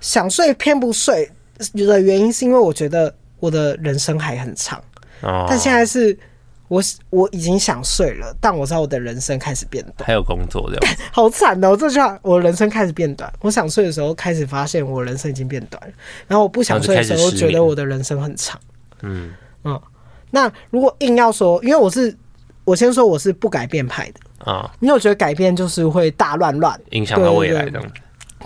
[0.00, 1.30] 想睡偏不睡
[1.74, 4.78] 的原因是因为我觉得我的人生还很长，
[5.22, 5.46] 哦。
[5.48, 6.16] 但现在是
[6.68, 11.76] 我我已经想睡了，但我知道我的人生开始变短，还有工作这样， 好惨哦！
[11.76, 13.32] 这句话，我人生开始变短。
[13.40, 15.94] 我想睡的时候开始发现我人生已经变短了，
[16.26, 18.60] 然后我不想睡的时候觉得我的人生很长。
[19.02, 19.32] 嗯
[19.64, 19.80] 嗯，
[20.30, 22.16] 那如果硬要说，因为我是
[22.64, 24.52] 我先说我是不改变派的。
[24.52, 27.82] 啊，因为我觉得改变就是会大乱乱，影响到未来的。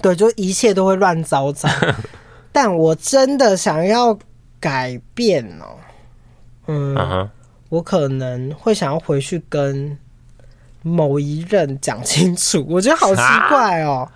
[0.00, 1.68] 对，就一切都会乱糟糟。
[2.50, 4.18] 但我真的想要
[4.60, 5.76] 改变哦，
[6.66, 7.28] 嗯，uh huh.
[7.68, 9.96] 我可能会想要回去跟
[10.82, 12.64] 某一任讲清楚。
[12.68, 14.08] 我觉得好奇怪哦，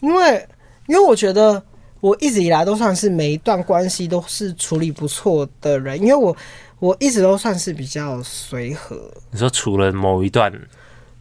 [0.00, 0.48] 因为
[0.86, 1.62] 因为我觉得
[2.00, 6.36] 我一直以来都算是每一段关系都是处理不错的人，因为我
[6.80, 9.10] 我一直都算是比较随和。
[9.30, 10.52] 你说除了某一段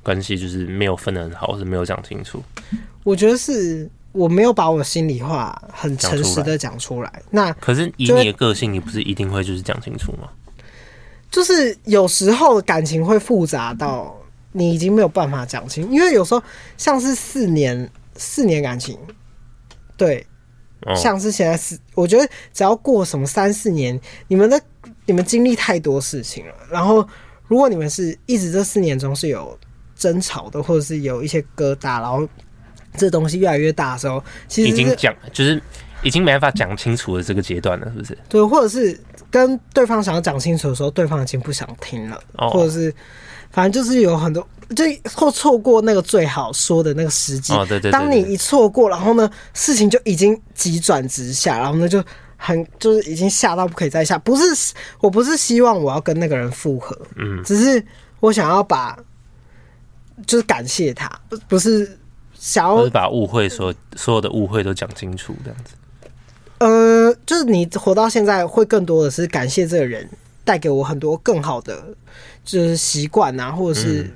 [0.07, 2.41] 关系就是没有分得很好，或是没有讲清楚？
[3.03, 7.21] 我觉得是我没有把我心里话很诚实的讲出来。
[7.29, 10.29] 那可是以你的个性，你不是一定会就是讲清楚吗？
[11.29, 14.17] 就是有时候感情会复杂到
[14.53, 16.41] 你已经没有办法讲清，因为有时候
[16.77, 18.97] 像是四年四年感情，
[19.97, 20.25] 对，
[20.95, 24.57] 像是现在是我觉得只要过什么三四年，你们的
[25.05, 27.05] 你们经历太多事情了，然后
[27.49, 29.57] 如果你们是一直这四年中是有
[29.97, 32.27] 争吵的，或者是有一些疙瘩，然后。
[32.97, 35.61] 这东西越来越大的时候，其实已经讲就是
[36.01, 38.17] 已经没办法讲清楚的这个阶段了，是不是？
[38.27, 42.91] 对，或者是跟对方想要讲清楚的时候，对方已经不想听了，哦、或者是
[43.51, 44.83] 反正就是有很多，就
[45.13, 47.53] 或错过那个最好说的那个时机。
[47.53, 47.91] 哦，对对。
[47.91, 52.03] 当你一错过，然后呢，事情就已经急转直下，然后呢就
[52.35, 54.17] 很就是已经吓到不可以再下。
[54.17, 57.85] 不是，我不是希望我要跟那个人复合，嗯，只是
[58.21, 58.97] 我想要把，
[60.25, 61.97] 就是感谢他，不不是。
[62.39, 65.73] 想要是把误会所所有的误会都讲清楚，这样子。
[66.59, 70.07] 呃，就是你活到现在，会更多的是感谢这个人
[70.45, 71.83] 带给我很多更好的，
[72.45, 74.07] 就是习惯啊，或者是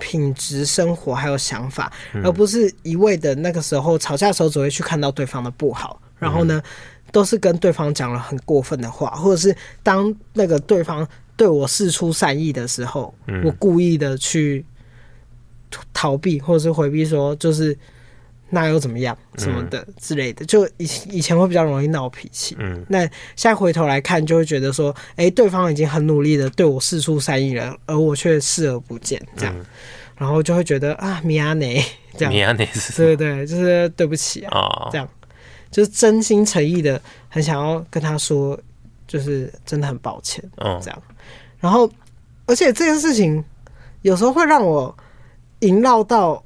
[0.00, 6.60] 品质生活，还有想法，嗯、而不是一味的那个时候吵架的时候只会去看到对方的不好，然后呢，
[7.12, 11.06] 都是跟对方讲了很过分的话，或者是当那个对方
[11.36, 14.66] 对我示出善意的时候，我故意的去。
[15.92, 17.76] 逃避或者是回避，说就是
[18.50, 22.56] 那又怎么样什么的之类的，就以以前会比较容易闹脾气。
[22.58, 23.00] 嗯，那
[23.36, 29.54] 现在回头来看，就会觉得说，哎、欸，对方已经很努力的对我释出善意了，而我却视而不见，这样，
[30.16, 31.84] 然后就会觉得啊，米亚内
[32.16, 35.06] 这样，米亚内是对对对，就是对不起啊，这样，
[35.70, 36.98] 就是真心诚意的
[37.28, 38.58] 很想要跟他说，
[39.06, 41.02] 就是真的很抱歉，嗯这样，
[41.60, 41.90] 然后
[42.46, 43.44] 而且这件事情
[44.00, 44.96] 有时候会让我。
[45.60, 46.42] 萦绕到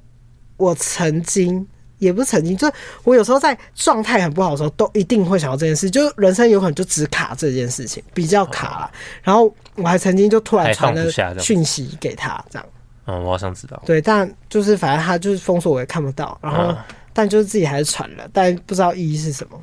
[0.56, 1.66] 我曾经，
[1.98, 2.70] 也不是曾经，就
[3.04, 5.90] 我有时候在状态很不好的时候，都一定会想到这件事。
[5.90, 8.90] 就人生有可能就只卡这件事情，比较卡了。
[9.22, 12.66] 然后我还曾经就突然传了讯息给他，这样。
[13.06, 13.82] 嗯，我好想知道。
[13.84, 16.38] 对，但就是反正他就是封锁，我也看不到。
[16.40, 16.74] 然后，
[17.12, 19.60] 但就是自己还是传了，但不知道意义是什么。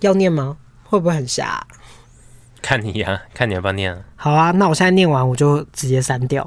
[0.00, 0.56] 要念吗？
[0.84, 1.66] 会不会很瞎？
[2.60, 3.98] 看你呀、啊，看你要不要念啊？
[4.16, 6.44] 好啊，那我现在念完我就直接删掉。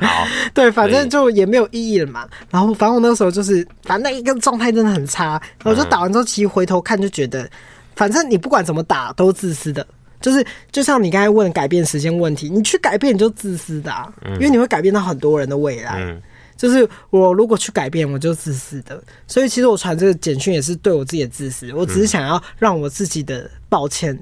[0.00, 2.28] 好， 对，反正就也没有意义了嘛。
[2.50, 5.40] 然后反正我那个时候就是，反正那一个状态真的很差。
[5.62, 7.48] 然后我就打完之后，其实回头看就觉得，
[7.94, 9.86] 反正你不管怎么打都自私的。
[10.20, 16.16] 就是就像你刚才问改变时间问题，你去改变你就自私的啊，因为你会改变到很多人的未来。
[16.56, 19.00] 就是我如果去改变，我就自私的。
[19.26, 24.18] 所以其实我传这个简讯也是对我自己的自私，我只是想要让我自己的抱歉。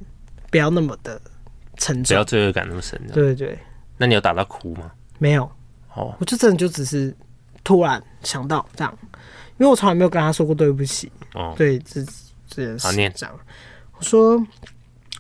[0.50, 1.20] 不要那么的
[1.78, 3.00] 沉重，不要罪恶感那么深。
[3.12, 3.58] 对对对，
[3.96, 4.88] 那你有打到哭吗？
[5.18, 5.44] 没有。
[5.94, 7.14] 哦，我就真的就只是
[7.62, 8.98] 突然想到这样，
[9.58, 11.10] 因为我从来没有跟他说过对不起。
[11.34, 12.04] 哦，对，这
[12.48, 12.96] 这件事。
[12.96, 13.34] 念这样。
[13.96, 14.44] 我说，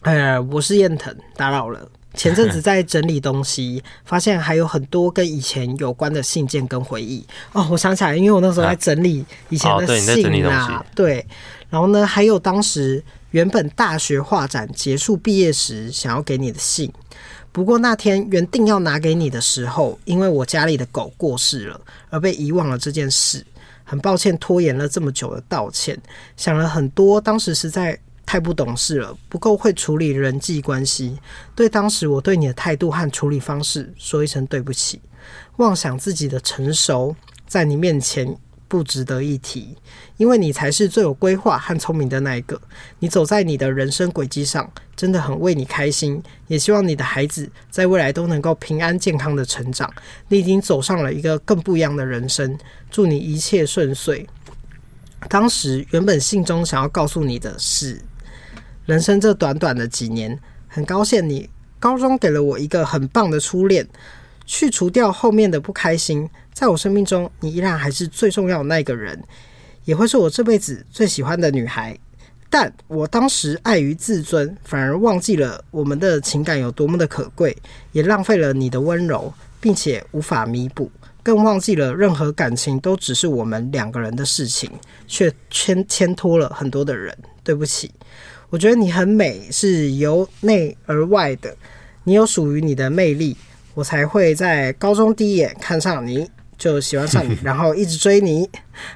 [0.02, 1.88] 呃，我是燕腾，打扰了。
[2.14, 7.26] 前阵子在整理东西，发现还有很多跟以前有关的信件跟回忆。
[7.52, 11.26] 哦，我想起来，因为我那时候在整理以前的信啊，对。
[11.70, 13.02] 然后呢，还有当时。
[13.34, 16.88] 原本大学画展结束毕业时想要给你的信，
[17.54, 21.80] 不过那天原定要拿给你的时候，因为我家里的狗过世了，
[22.10, 23.46] 而被遗忘了这件事。
[23.84, 25.96] 很抱歉拖延了这么久的道歉，
[26.36, 27.96] 想了很多，当时实在
[28.26, 31.16] 太不懂事了，不够会处理人际关系，
[31.54, 35.00] 对当时我对你的态度和处理方式说一声对不起。
[35.58, 37.14] 妄想自己的成熟，
[37.46, 38.36] 在你面前。
[38.66, 39.76] 不值得一提，
[40.16, 42.60] 因为你才是最有规划和聪明的那一个。
[42.98, 49.92] 你走在你的人生轨迹上，真的很为你开心，也希望你的孩子在未来都能够平安健康的成长。
[50.28, 52.58] 你已经走上了一个更不一样的人生，
[52.90, 54.26] 祝你一切顺遂。
[55.28, 58.00] 当时原本信中想要告诉你的是，
[58.86, 60.38] 人生这短短的几年，
[60.68, 61.48] 很高兴你
[61.78, 63.88] 高中给了我一个很棒的初恋，
[64.44, 66.28] 去除掉后面的不开心。
[66.54, 69.20] 在我生命中，你依然还是最重要的那个人，
[69.84, 71.98] 也会是我这辈子最喜欢的女孩。
[72.48, 77.56] 但我当时碍于自尊，反而忘记了我们的情感有多么的可贵，
[77.90, 80.88] 也浪费了你的温柔，并且无法弥补，
[81.24, 84.70] 更忘记了任何感情都只是我们两个人的事情，
[85.08, 87.12] 却牵牵拖了很多的人。
[87.42, 87.90] 对不起，
[88.48, 91.54] 我觉得你很美，是由内而外的，
[92.04, 93.36] 你有属于你的魅力，
[93.74, 96.30] 我才会在高中第一眼看上你。
[96.64, 98.48] 就喜欢上你， 然后一直追你。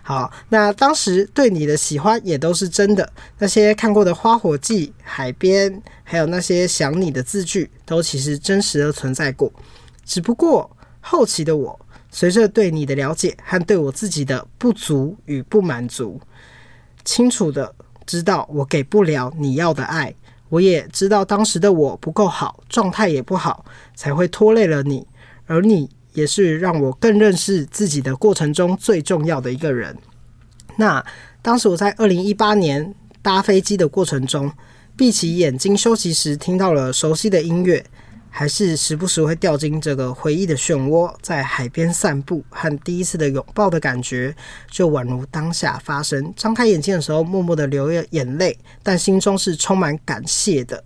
[0.03, 3.13] 好，那当时对你的喜欢也都是真的。
[3.39, 9.53] 那些看过的花火季、海边，还有那些想你的字句，都其实真实的存在过。
[10.03, 11.79] 只不过后期的我，
[12.11, 16.19] 随着对你的了解和对我自己的不足与不满足，
[17.05, 17.75] 清楚的
[18.07, 20.15] 知道我给不了你要的爱。
[20.49, 25.07] 我也知道当时的我不够好，状态也不好，才会拖累了你，
[25.45, 25.91] 而你。
[26.19, 29.97] 也是让我更认识自己的过程中最重要的一个人。
[30.77, 31.05] 那
[31.41, 32.93] 当时我在二零一八年
[33.23, 34.53] 搭飞机的过程中，
[34.97, 37.85] 闭起眼睛休息时，听到了熟悉的音乐，
[38.29, 44.35] 还是时不时会掉进这个回忆的漩涡，在海边散步和第一次的拥抱的感觉，
[44.71, 46.33] 就宛如当下发生。
[46.37, 50.83] 张开眼睛的时候，默默的流了眼泪，但心中是充满感谢的。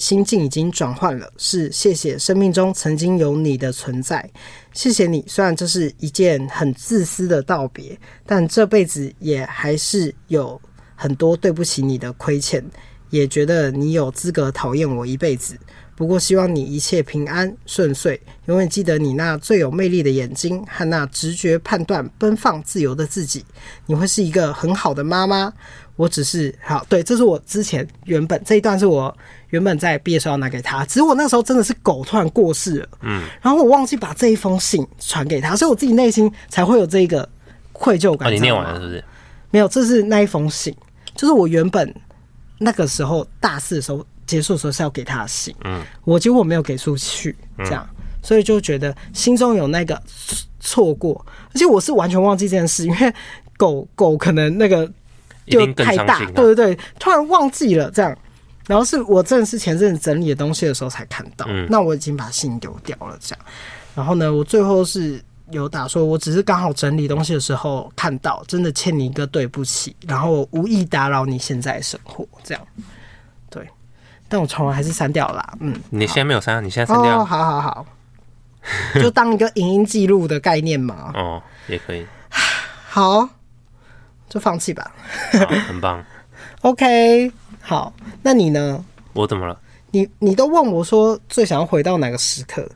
[0.00, 4.28] 心境已经转换了，是谢谢生命中曾经有你的存在，
[4.72, 5.22] 谢谢你。
[5.28, 10.60] 虽然这是一件很自私的道别，但这辈子也还是有
[10.96, 12.64] 很多对不起你的亏欠，
[13.10, 15.56] 也觉得你有资格讨厌我一辈子。
[15.94, 23.44] 不过希望你一切平安顺遂，永远记得你那最有魅力的眼睛和那直觉判断、奔放自由的自己。
[23.84, 25.52] 你会是一个很好的妈妈。
[26.00, 29.14] 我只是好，对，这是我之前原本这一段是我
[29.50, 37.28] 原本在毕业时候要拿给他，只是我那时候真的是狗突然过世了，嗯，然后我忘记把这一封信传给他，所以我自己内心才会有这个
[37.74, 38.30] 愧疚感。
[38.30, 39.04] 哦，你念完了是不是？
[39.50, 40.74] 没有，这是那一封信，
[41.14, 41.94] 就是我原本
[42.56, 47.86] 那个时候大四的时候结束的时候是要给他的信，嗯，我结果我没有给出去，这样，
[48.22, 50.02] 所以就觉得心中有那个
[50.60, 51.22] 错过，
[51.52, 53.14] 而且我是完全忘记这件事，因为
[53.58, 54.90] 狗狗可能那个。
[55.50, 58.16] 就太大，对对对，突然忘记了这样，
[58.66, 63.44] 然后是我真的是前阵子整理的东西的时候才看到，嗯，那我已经把信丢掉了这样，
[63.94, 72.62] 然后呢，我最后是有打说，我只是刚好整理东西的时候看到，真的欠你一个对不起，然后无意打扰你现在生活这样，
[73.50, 73.68] 对，
[74.28, 76.06] 但我从来还是删掉了啦，嗯，你。
[76.06, 77.86] 现在没有删，你现在删掉，哦，好好好，
[78.94, 82.06] 就当一个影音记录的概念嘛，哦，也可以，
[82.88, 83.28] 好。
[84.30, 84.90] 就放弃吧，
[85.68, 86.02] 很棒。
[86.62, 88.82] OK，好，那你呢？
[89.12, 89.58] 我怎么了？
[89.90, 92.66] 你你都问我说最想要回到哪个时刻？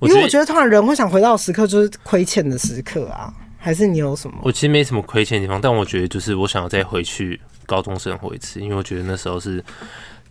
[0.00, 4.36] 因为我觉得通常人会想回到的时刻就是亏欠的时刻啊，还是你有什么？
[4.42, 9.64] 我其实没什么亏欠的地方，但我觉得就是我想要再回去高中生活一次，因为我觉得那时候是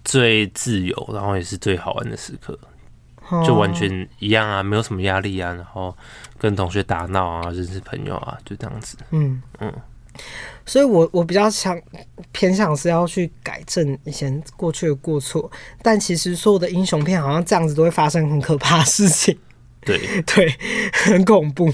[0.05, 2.55] 最自由，然后也是最好玩的时刻，
[3.43, 5.95] 就完全一样啊，没有什么压力啊，然后
[6.37, 8.95] 跟同学打闹啊，认识朋友啊，就这样子。
[9.09, 9.73] 嗯嗯。
[10.65, 11.79] 所以我，我我比较想
[12.31, 15.51] 偏向是要去改正以前过去的过错，
[15.81, 19.37] 但其实所有的英雄片好像这样子都会发生很可怕的事情。
[19.81, 20.49] 对 对，
[20.93, 21.69] 很恐怖。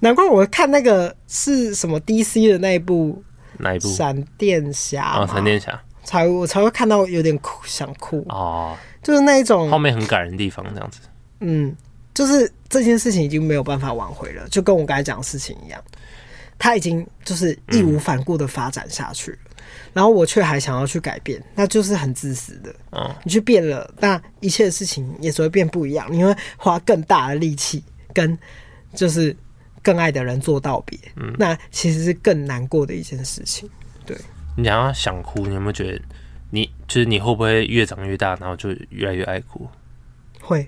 [0.00, 3.22] 难怪我看那个是什么 DC 的那一部，
[3.58, 3.88] 哪一部？
[3.88, 11.00] 闪电侠啊，闪电侠才我才会看到有点哭，想哭哦，就是那一种后面很感人的地方，这样子。
[11.40, 11.76] 嗯，
[12.14, 15.78] 就是这件事情已经没有办法挽回了，就跟我刚才讲的事情一样。
[16.62, 19.36] 他已经就是义无反顾的发展下去
[19.92, 22.72] 然后我却还想要去改变，那就是很自私的。
[22.92, 26.06] 嗯，你去变了，那一切的事情也只会变不一样。
[26.08, 27.82] 你会花更大的力气
[28.14, 28.38] 跟
[28.94, 29.36] 就是
[29.82, 33.68] 更爱的人做道别，嗯，那其实是更难过的一件事情。
[34.06, 34.16] 对，
[34.56, 36.00] 你想要想哭，你有没有觉得
[36.50, 39.68] 你就是你会不会越长越大，然后就越来越爱哭？
[40.40, 40.64] 会。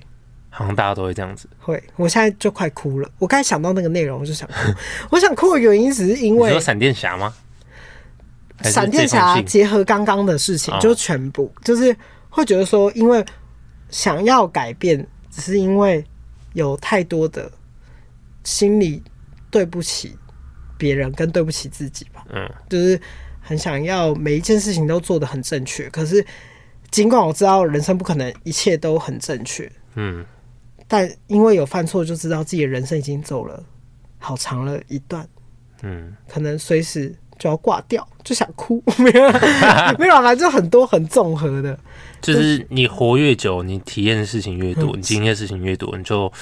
[0.56, 1.48] 好像大家都会这样子。
[1.58, 3.10] 会，我现在就快哭了。
[3.18, 4.54] 我刚才想到那个内容，我就想哭。
[5.10, 7.34] 我想哭的原因只是因为，你说闪电侠吗？
[8.62, 11.94] 闪电侠结合刚刚的事情，就全部就是
[12.30, 13.22] 会觉得说，因为
[13.90, 16.04] 想要改变，只是因为
[16.52, 17.50] 有太多的
[18.44, 19.02] 心里
[19.50, 20.16] 对不起
[20.78, 22.24] 别人跟对不起自己吧。
[22.32, 22.98] 嗯，就是
[23.40, 25.90] 很想要每一件事情都做得很正确。
[25.90, 26.24] 可是
[26.92, 30.24] 尽管我知道人生不可能一切都很正确，嗯。
[30.86, 33.62] 但因为有犯错，就知道自己的人生已经走了
[34.18, 35.26] 好长了一段，
[35.82, 39.30] 嗯，可能随时就要挂掉，就想哭， 没有，
[39.98, 41.78] 没有，反正就很多很综合的，
[42.20, 46.32] 就是你活越久，你体验的事情越多，嗯、你经历的事情越多，你就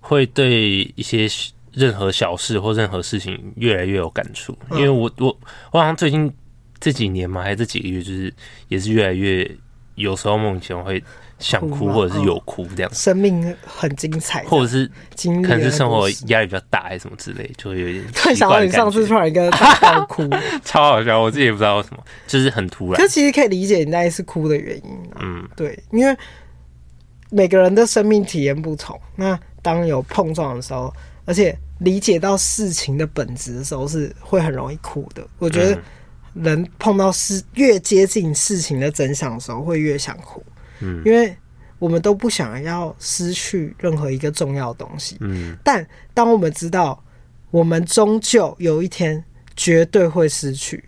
[0.00, 1.28] 会对一些
[1.72, 4.56] 任何小事或任何事情越来越有感触。
[4.72, 5.38] 因为我我
[5.70, 6.32] 我好像最近
[6.80, 8.32] 这几年嘛，还是这几个月，就是
[8.68, 9.48] 也是越来越
[9.94, 11.02] 有时候梦想会。
[11.42, 14.86] 想哭或者是有哭这样，生命很精彩，或者是
[15.42, 18.04] 可能是生活压力比较大还是什么之类，就会有点。
[18.14, 20.22] 突想到你上次突然一个大哭，
[20.64, 23.00] 超好笑，我自己也不知道为什么，就是很突然。
[23.00, 26.16] 可其实可以理解你那一次哭的原因，嗯，对，因为
[27.30, 30.92] 每个人的生命体验不同，那当有碰撞的时候，
[31.24, 35.26] 而且理解到事情的本质的时候，是会很容易哭的。
[35.38, 35.78] 我觉得
[36.34, 40.42] 人碰到事越接近事情的真相的时候，会越想哭。
[40.82, 41.36] 嗯，因为
[41.78, 45.16] 我们都不想要失去任何一个重要的东西。
[45.20, 47.02] 嗯，但当我们知道
[47.50, 49.22] 我们终究有一天
[49.56, 50.84] 绝对会失去，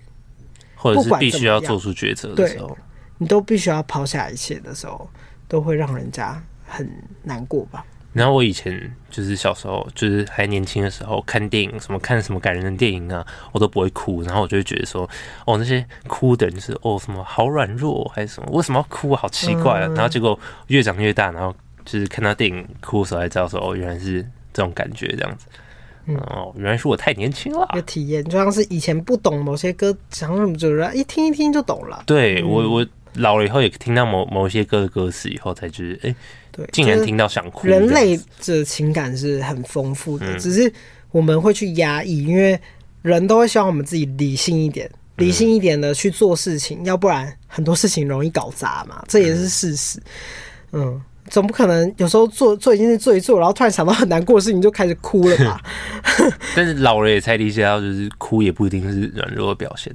[0.74, 2.76] 或者是必须要做出抉择的时候，
[3.18, 5.08] 你都必须要抛下一切的时候，
[5.48, 6.88] 都会让人家很
[7.22, 7.84] 难过吧。
[8.14, 14.22] 然后我以前就是小时候，就是还年轻的时候看电影，什么看什么感人的电影啊，我都不会哭。
[14.22, 15.06] 然后我就会觉得说，
[15.44, 19.14] 哦，那些哭的人就是哦什么好软弱还是什么，为什么要哭？
[19.14, 19.88] 好奇怪啊！
[19.88, 20.38] 然后结果
[20.68, 21.54] 越长越大，然后
[21.84, 25.46] 就是看到电影哭的时候才知道说哦，原来是这种感觉这样子。
[26.06, 27.66] 嗯、哦，原来是我太年轻了。
[27.72, 32.02] 一个体验，就像是以前不懂某些歌讲什么，就是一听一听就懂了。
[32.06, 36.16] 对、嗯、我，我老了以后也听到某某些歌的歌词以后，才觉得哎，欸、
[36.56, 37.66] 对，竟然听到想哭。
[37.66, 40.72] 人类的情感是很丰富的，嗯、只是
[41.10, 42.58] 我们会去压抑，因为
[43.02, 49.98] 人都会希望我们自己理性一点，理性一点的去做事情，嗯、要不然很多事情容易搞砸嘛，这也是事实。
[50.72, 50.82] 嗯。
[50.82, 55.58] 嗯总不可能有时候做做一件事做一做，然后突然想到很难过的事情就开始哭了吧？
[56.54, 59.90] 但是老了也才理解到，就是哭也不一定是软弱的表现。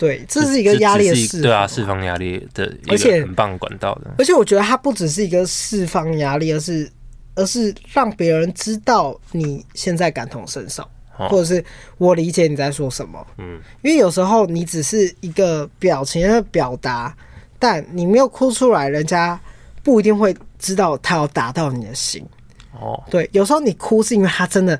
[0.00, 4.10] 对，这是一个压力的释放，对啊，释放压力的一个很棒管道的。
[4.16, 6.90] 而且我觉得它不只是一个释放压力，而是
[7.34, 10.82] 而是让别人知道你现在感同身受，
[11.18, 11.62] 哦、或者是
[11.98, 13.24] 我理解你在说什么。
[13.36, 17.14] 嗯，因为有时候你只是一个表情的表达，
[17.58, 19.38] 但你没有哭出来，人家
[19.82, 20.34] 不一定会。
[20.62, 22.22] 知道他要打到你的心，
[22.78, 24.78] 哦，对，有时候你哭是因为他真的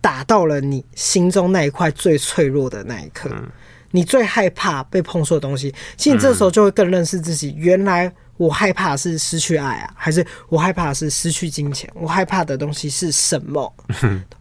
[0.00, 3.48] 打到了你心中那一块最脆弱的那一刻，嗯、
[3.92, 7.54] 你最害怕被碰触的东西，其实你这时候就会更认识自己。
[7.56, 11.88] 原来我害怕是失去爱啊，还是我害怕是失去金钱？
[11.94, 13.72] 我害怕的东西是什么？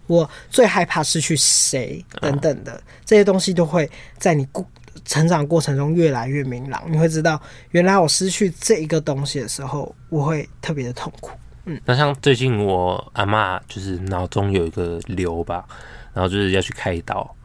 [0.07, 2.03] 我最害怕失去谁？
[2.19, 3.87] 等等的这些东西都会
[4.17, 4.65] 在你过。
[5.05, 7.41] 成长过程中越来越明朗，你会知道，
[7.71, 11.31] 原来我失去这一个东西的时候，我会特别的痛苦。
[11.65, 15.65] 嗯，那像最近我阿妈就是脑中有一个瘤吧，
[16.13, 17.35] 然后就是要去开刀，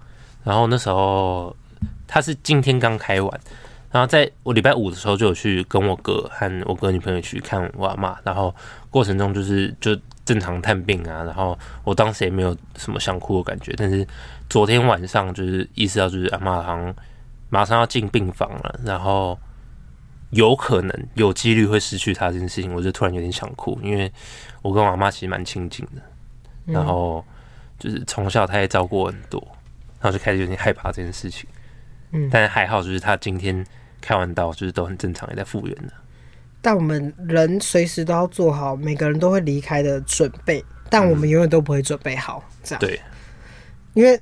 [0.45, 1.57] 然后那时候
[2.07, 3.41] 他是今天刚开完，
[3.91, 8.55] 然后在我礼拜五的时候就有去跟我哥和我哥女朋友去看我阿妈，然后
[8.91, 14.07] 过程中就是就正常探病啊，然后我当时也没有什么想哭的感觉，但是
[14.49, 16.95] 昨天晚上就是意识到就是阿妈好像。
[17.49, 19.39] 马上要进病房了，然后
[20.31, 24.13] 有可能有几率会失去她这件事情，我就突然有点想哭，因为
[24.63, 26.03] 我跟我阿妈其实蛮亲近的，
[26.65, 27.25] 然后
[27.79, 29.41] 就是从小他也照顾我很多，
[30.01, 31.49] 然后就开始有点害怕这件事情。
[32.13, 33.65] 嗯，但是还好，就是他今天
[34.01, 35.93] 开完刀，就是都很正常，也在复原了。
[36.61, 42.81] 但我们人随时都要做好每个人都会离开的准备，但我们永远都不会准备好这样。
[42.81, 43.01] 对，
[43.95, 44.21] 因为。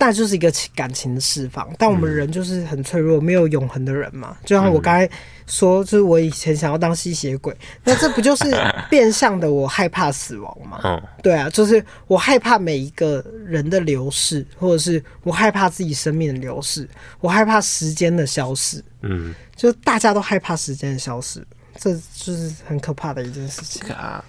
[0.00, 4.36] 那就是一个感情的释放，但我们人就是很脆弱，没有永恒的人嘛。
[4.44, 5.10] 就像我刚才
[5.46, 8.44] 说，就是我以前想要当吸血鬼， 那这不就是
[8.88, 11.02] 变相的我害怕死亡吗？
[11.20, 16.88] 对啊，就是我害怕每一个人的流逝，或者是我害怕自己生命的流逝，
[17.18, 18.82] 我害怕时间的消失。
[19.02, 21.44] 嗯，就大家都害怕时间的消失，
[21.76, 23.82] 这就是很可怕的一件事情。
[23.92, 24.24] 啊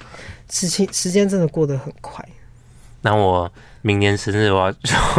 [0.51, 2.27] 时间时间真的过得很快。
[3.01, 3.51] 那我
[3.81, 4.73] 明年生日，我要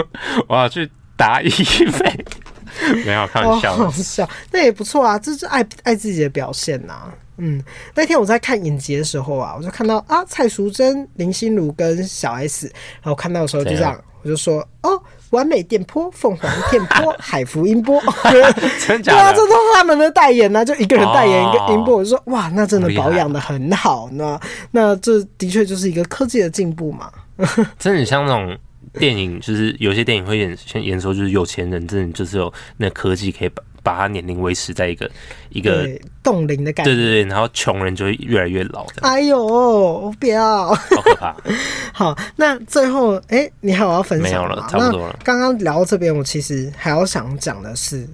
[0.48, 2.24] 我要去打医费，
[3.04, 7.14] 没有开玩笑，好笑，那也不错啊，这是爱爱自己的表现呐、啊。
[7.42, 7.62] 嗯，
[7.94, 12.66] 那天我在看影集的时候啊，我就看到啊，蔡淑臻、林心如跟小 S，
[13.02, 15.00] 然后看到的时候就这样，我就说哦，
[15.30, 17.98] 完美电波、凤凰电波、海福音波，
[18.86, 19.18] 真假的？
[19.18, 24.38] 对啊，这都是他们的代言呢、啊，就一个人代言一个音波，我就说哇，那真的保养的很好呢。
[24.72, 27.10] 那这的确就是一个科技的进步嘛。
[27.78, 28.58] 真的很像那种
[28.94, 35.10] 电影，就是有些电影会演，像演说就是有钱人真的就是有那科技可以把把他年龄维持在一个
[35.48, 35.88] 一个
[36.22, 36.92] 冻龄的感觉。
[36.92, 38.86] 对对对，然后穷人就会越来越老。
[39.00, 41.34] 哎呦，我不要，好可怕。
[41.94, 44.30] 好，那最后，哎、欸，你还有要分享？
[44.30, 45.18] 没有了，差不多了。
[45.24, 48.06] 刚刚聊到这边，我其实还要想讲的是，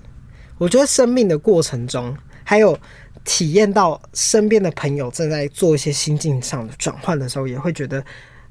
[0.57, 2.79] 我觉得生命的过程中，还有
[3.25, 8.05] 体验到身边的朋友正在做一些心境上的转换的时候，也会觉得。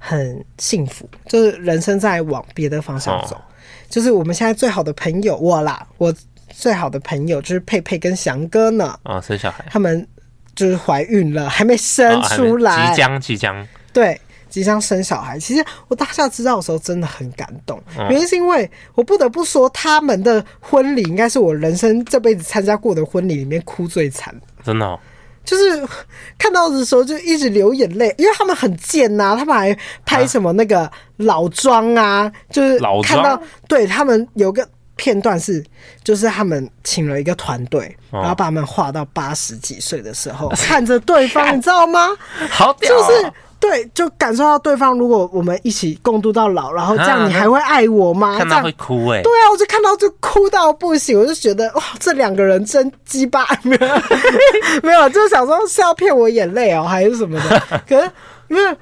[0.08, 3.36] 很幸福，就是人生在往别的方向走。
[3.36, 3.42] 哦、
[3.90, 6.14] 就是我们现在最好的朋友我啦，我
[6.50, 8.90] 最好的朋友就是佩佩跟翔哥呢。
[9.02, 10.08] 啊、哦，生小孩，他们
[10.54, 15.40] 就是怀孕了，还没生出来，哦、即将即将，对，即将生小孩。
[15.40, 25.00] 其实我当下知道的时候真的很感动，嗯、原因是因为我不得不说，他们的婚礼应该是我人生这辈子参加过的婚礼里面哭最惨的，真的、哦。
[25.46, 25.88] 就是
[26.38, 35.64] 看到的时候就一直流眼泪，因为他们很贱呐、啊，他们还拍什么那个老庄啊，啊就是看到对他们有个片段是，
[36.04, 42.10] 就是他们请了一个团队，哦、然后把他们画到八十几岁的时候，看着对方，你知道吗？
[42.50, 43.34] 好屌、哦，就是。
[43.60, 48.38] 对，就感受到对方，如果我们一起共度到老，然后这样你还会爱我吗？
[48.38, 49.24] 看到会哭哎、欸。
[49.24, 53.88] 对啊，我就看到就哭到不行，我就觉得哇，这两个人真鸡巴，没有，
[54.84, 57.64] 没有，就是想说是要骗我眼泪哦，还是什么的？
[57.88, 58.12] 可是
[58.50, 58.78] 因为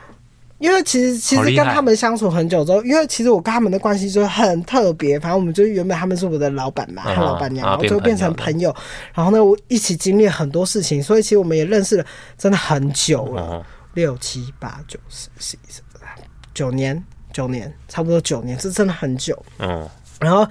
[0.57, 8.76] 因为其实其实跟他们相处很久之后，因为其实我跟他们的关系就很特别，反正我们就原本他们是我的老板嘛，和老板娘，然后就变成朋友，
[9.13, 12.05] 然后呢，我一起经历很多事情，所以其实我们也认识了
[12.38, 13.65] 真的很久了。
[13.94, 16.08] 六七八九十十一十二
[16.54, 19.44] 九年九年，差不多九年，这真的很久。
[19.60, 19.89] 嗯，
[20.20, 20.48] 然后。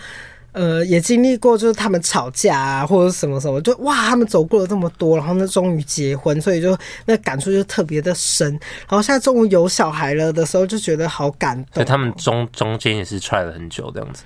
[0.54, 6.76] 呃，也经历过，就是他们吵架啊，或者什么什么，就哇，他们走过了这么多，然后呢，终于结婚，所以就
[7.06, 8.50] 那感触就特别的深。
[8.50, 11.72] 然后现在终于有小孩了的时候，就觉得好感动。
[11.76, 14.24] 所以他们中中间也是踹了很久这样子。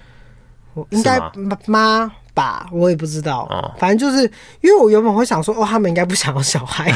[0.74, 1.16] 我应该
[1.66, 2.10] 妈。
[2.36, 4.30] 吧，我也不知道，哦、反正就是
[4.60, 6.92] 因为我原本会想说，哦，他们应该不想要小孩，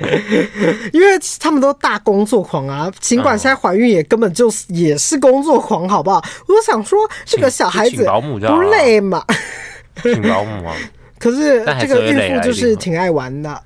[0.94, 1.06] 因为
[1.38, 2.90] 他们都大工作狂啊。
[2.98, 6.24] 尽管现在怀孕也根本就是也是工作狂，好不好？
[6.48, 8.08] 我想说，这个小孩子
[8.48, 9.22] 不累嘛？
[10.02, 10.74] 请保姆啊。
[11.20, 13.62] 可是这个孕妇就是挺爱玩的。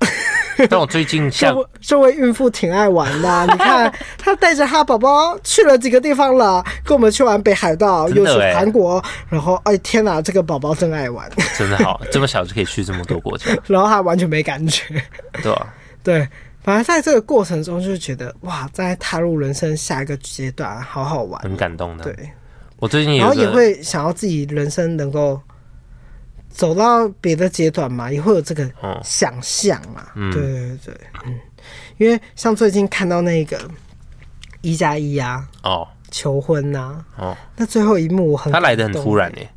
[0.69, 14.83] 但我最近像这，位孕妇挺爱玩的， 你看她带着她宝宝去了几个地方了，跟我们去玩北海道，又去韩国，然后哎天哪，这个宝宝真爱玩，真的好，这么小就可以去这么多国家， 然后她完全没感觉，
[15.43, 15.73] 对吧？
[16.03, 16.27] 对，
[16.63, 22.03] 反而在这个过程中就觉得哇，在踏入人生下一个阶段，好好玩，很感动的。
[22.03, 22.31] 对，
[22.77, 25.39] 我最近也然后也会想要自己人生能够。
[26.57, 28.67] 走到别的阶段嘛，也会有这个
[29.03, 30.07] 想象嘛。
[30.15, 30.95] 嗯、对对对，
[31.27, 31.39] 嗯，
[31.97, 33.59] 因为像最近看到那个
[34.61, 36.79] 一加一啊，哦，求婚呐、
[37.15, 39.47] 啊，哦，那最后一幕我很，他来的很突然耶。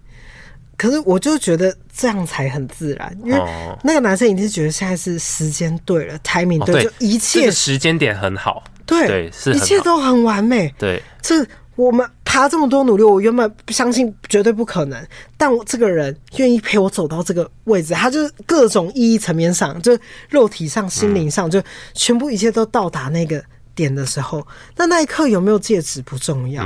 [0.76, 3.38] 可是我就觉得这样才很自然，因为
[3.82, 11.46] 那个男生一定是觉得现在是时间对了，timing 对，就一切、这个、时间点很好，对，对是一切都很完美，对，这。
[11.76, 15.04] 我们爬这么多努力，我原本不相信绝对不可能，
[15.36, 21.60] 但我这个人愿意陪我走到这个位置，他就是各种意义层面上，就肉体上、心灵上，就
[21.92, 23.42] 全部一切都到达那个
[23.74, 26.64] 点的时候，那那一刻有没有戒指不重要，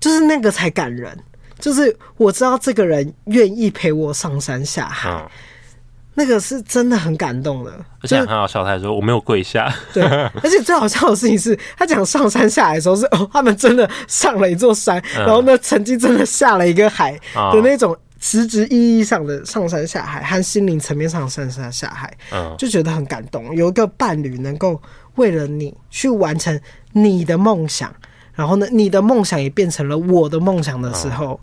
[0.00, 1.16] 就是那个才感人，
[1.60, 5.30] 就是我知道这个人愿意陪我上山下海。
[6.16, 8.62] 那个是真的很感动的，而且很好笑。
[8.62, 10.02] 他还说我没有跪下，对。
[10.42, 23.54] 而且最好笑的事情是他讲上山下海的时候是哦，他们真的上了一座山，然后呢，曾经真的下了一个海的那种实质意义上的上山下海和心灵层面上的上山下海，嗯，就觉得很感动。
[23.54, 24.80] 有一个伴侣能够
[25.16, 26.58] 为了你去完成
[26.92, 27.92] 你的梦想，
[28.34, 31.40] 然后呢，你的梦想也变成了我的梦想的时候，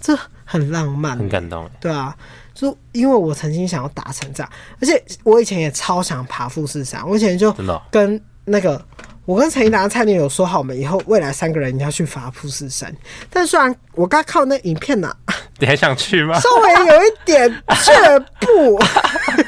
[0.00, 2.14] 这很浪漫，很感动，对啊。
[2.62, 7.02] 就因为我曾经想要达成这样，而且我以前也超想爬富士山。
[7.08, 7.52] 我以前就
[7.90, 8.80] 跟那个，
[9.24, 12.94] 我跟陈一达、蔡念有说好，我们以后未来三个人要去爬富士山。
[13.28, 16.38] 但虽然我刚看那影片呢、啊， 你还想去吗？
[16.38, 17.50] 稍微有一点
[17.82, 18.78] 却步，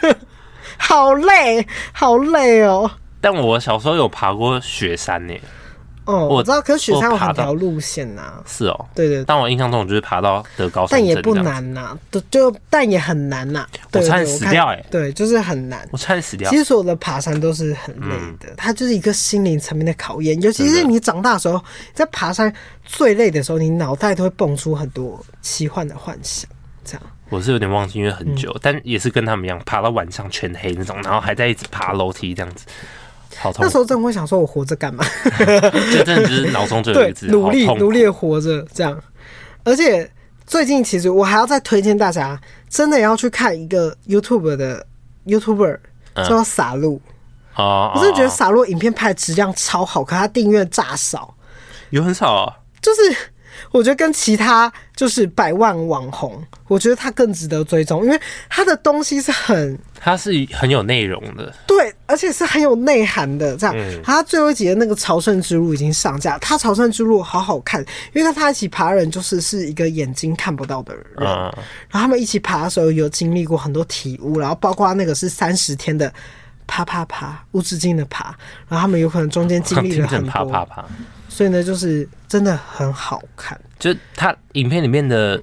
[0.77, 2.91] 好累，好累哦。
[3.21, 5.35] 但我小时候有爬过雪山呢。
[6.05, 8.35] 哦，我知道，可是雪山有很条路线呐。
[8.47, 9.25] 是哦，对对。
[9.25, 11.97] 但我印象中，我就是爬到德高山，但也不难呐，
[12.31, 13.67] 就但也很难呐。
[13.93, 14.85] 我差点死掉哎。
[14.91, 15.89] 对，就是很难。
[15.91, 16.51] 我差点死掉。
[16.51, 20.41] 其实所有的爬山都是很累的，它就是一个心灵层面的考验。
[20.43, 21.63] 尤其是你长大的时候，
[21.95, 22.53] 在爬山
[22.85, 26.49] 最累的时候，你脑袋都会蹦出很多奇幻的幻想。
[26.85, 27.03] 这样。
[27.31, 32.67] 我是有点忘记，因为很久，但也是跟他们一样，爬到晚上全黑那种，然后还在一直爬楼梯这样子。
[33.59, 35.05] 那时候真的会想说，我活着干嘛？
[35.93, 38.99] 就真的就是脑中最有一个字， 努力努力活着这样。
[39.65, 40.11] 而且
[40.47, 44.87] 最近其实我还要再推荐大家，真的要去看一个 YouTube 的
[45.27, 45.79] YouTuber
[46.29, 47.01] 叫撒路。
[47.57, 51.35] 哦，我真的觉得撒露影片拍的质量超好，可他订阅炸少，
[51.91, 53.17] 有很少啊，就是。
[53.71, 63.57] 我觉得跟其他就是百万网红，我觉得他更值得追踪，因为他的东西是很，他是很有内容的，对，而且是很有内涵的。
[63.57, 67.81] 这样，嗯、他最后一集的那个朝圣之路已经上架，他朝圣之路好好看，
[68.13, 76.13] 因为跟他一起爬的人就是是一个眼睛看不到的人，嗯、然后他们一起爬的时候有经历过很多体悟，然后包括那个是三十天的
[76.67, 78.35] 爬爬爬无止境的爬，
[78.69, 80.85] 然后他们有可能中间经历了很多爬爬爬。
[81.35, 83.61] 所以呢，就是真的很好看。
[83.77, 85.43] 就他影片里面的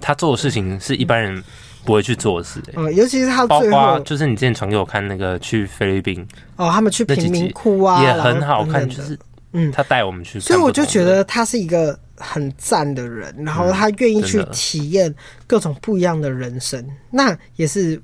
[0.00, 1.42] 他做的事情，是一般人
[1.84, 2.62] 不会去做的事。
[2.76, 6.24] 嗯，尤其是他最后，就是你之前传给我看那个去菲律宾
[6.54, 8.88] 哦，他们去贫民窟啊，也很好看。
[8.88, 9.18] 就是
[9.54, 15.12] 嗯，他带我们去，所以我就觉得他是一个很赞的人，然后他愿意去体验
[15.48, 18.00] 各种不一样的人生，那也是。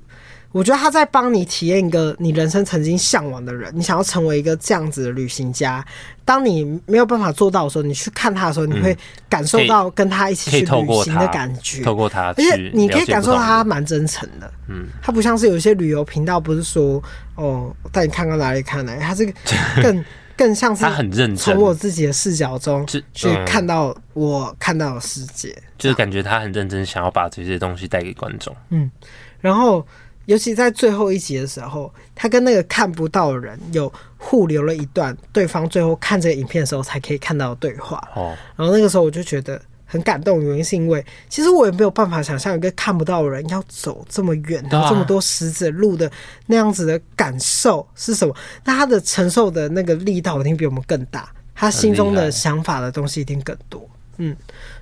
[0.51, 5.83] 我觉得他在帮你体验一个你人生曾经向往的人，你想要成为一个这样子的旅行家。
[6.25, 8.95] 当你没有办法做到的时候，你去看他的时候，你会
[9.29, 11.81] 感受到跟他一起去旅行的感觉。
[11.83, 14.51] 透过他，而且你可以感受到他蛮真诚的。
[14.67, 17.01] 嗯，他不像是有一些旅游频道，不是说
[17.35, 19.33] 哦带你看到哪里看哪里，他这个
[19.81, 28.53] 更 更像是他很认真，从我自己的视角中去看到我看到的世界，就是感觉他很认真，想要把这些东西带给观众。
[28.69, 28.91] 嗯，
[29.39, 29.85] 然后。
[30.25, 37.97] 尤其在最后一集的时候，他跟那个看不到的人有互留了一段，对方最后看这个影片的时候才可以看到的对话。
[38.15, 46.09] 哦，然后那个时候我就觉得很感动，原因是因为其实我也没有办法想象一个看不到的人要走这么远，然后这么多石子路的
[46.45, 48.35] 那样子的感受是什么？
[48.63, 53.89] 那他的承受的那个力道一定比我们更大，他心中的想法的东西一定更多。
[54.17, 54.35] 嗯，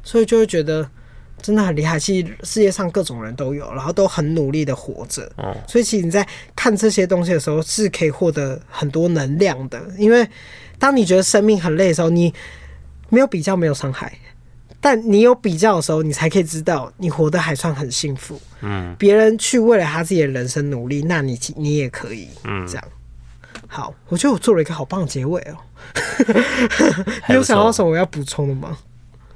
[0.03, 0.87] 所以就会觉得。
[1.41, 5.31] 真的很厉害，其实世界上各种人都有，然后都很努力的活着。
[5.37, 9.81] 哦，所以其实你在看这些东西的时候，是可以获得很多能量的。
[9.97, 10.27] 因为
[10.77, 12.33] 当你觉得生命很累的时候，你
[13.09, 14.07] 没有比较，没有伤害；
[14.79, 18.39] 但你有比较的时候，你才可以知道你活得还算很幸福。
[18.61, 22.27] 嗯，别人去为了他自己的人生努力，那你你也可以。
[22.43, 22.83] 嗯，这样。
[23.67, 25.57] 好，我觉得我做了一个好棒的结尾哦。
[27.29, 28.77] 你有想到什么我要补充的吗？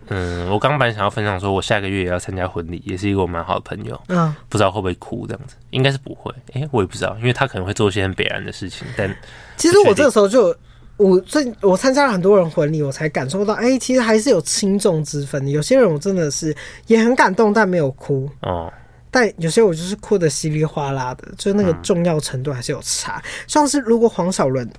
[0.10, 4.00] 嗯，我刚本来想要分享说，我下个月也要参加婚礼，也是一个我蛮好的朋友。
[4.08, 6.32] 嗯，不知道会不会哭这样子，应该是不会。
[6.54, 8.88] 哎、欸，我也不知道，因为他可能会做一些很别然的事情。
[8.98, 9.10] 但
[9.58, 10.56] 其实我这个时候就，
[10.98, 15.52] 我最我参加了很多人婚礼，我才感受到，哎、欸，其实还是有轻重之分的。
[15.52, 16.56] 有些人我真的是
[16.88, 18.30] 也很感动，但没有哭。
[18.42, 18.72] 哦，
[19.10, 23.18] 但有些我就是哭的稀里哗啦的，就那个重要程度还是有差。
[23.18, 24.70] 嗯、像是如果黄小伦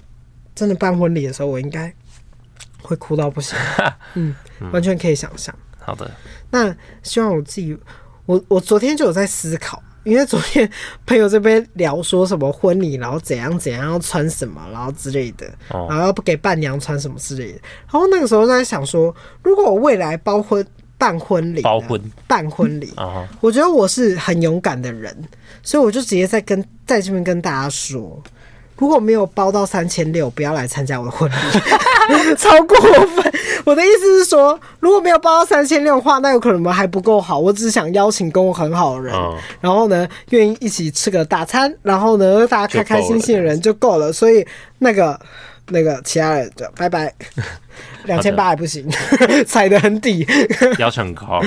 [0.55, 1.93] 真的办婚礼的时候，我应该。
[2.85, 3.59] 会哭到不行，
[4.15, 4.35] 嗯，
[4.73, 5.53] 完全可以想象。
[5.81, 6.11] 好的，
[6.51, 7.77] 那希望我自己，
[8.27, 10.71] 我我昨天就有在思考，因为昨天
[11.07, 17.59] 朋友这边聊说什么婚礼，然后怎样怎样要穿什么，然后之类的，然后要不给伴娘穿什么之类的。
[17.91, 20.67] 然后那个时候在想说，如果我未来包婚
[20.97, 22.93] 办婚礼，包婚办婚礼，
[23.41, 25.15] 我觉得我是很勇敢的人，
[25.63, 28.23] 所以我就直接在跟在这边跟大家说。
[28.77, 31.35] 如果没有包到三千六，不要来参加我的婚礼，
[32.37, 33.33] 超过分。
[33.65, 37.39] 我的意思是说，如果没有包到三千六的话，那有可能我们还不够好。
[37.39, 44.13] 我只想邀请跟我很好的人，嗯、然后呢，愿意一起吃个大餐，然后呢，大家开开心心的人就够了。
[44.13, 44.47] 所以
[44.79, 45.19] 那个
[45.69, 47.13] 那个其他人就拜拜，
[48.05, 48.87] 两千八还不行，
[49.47, 50.27] 踩得很底，
[50.79, 51.41] 要求很高，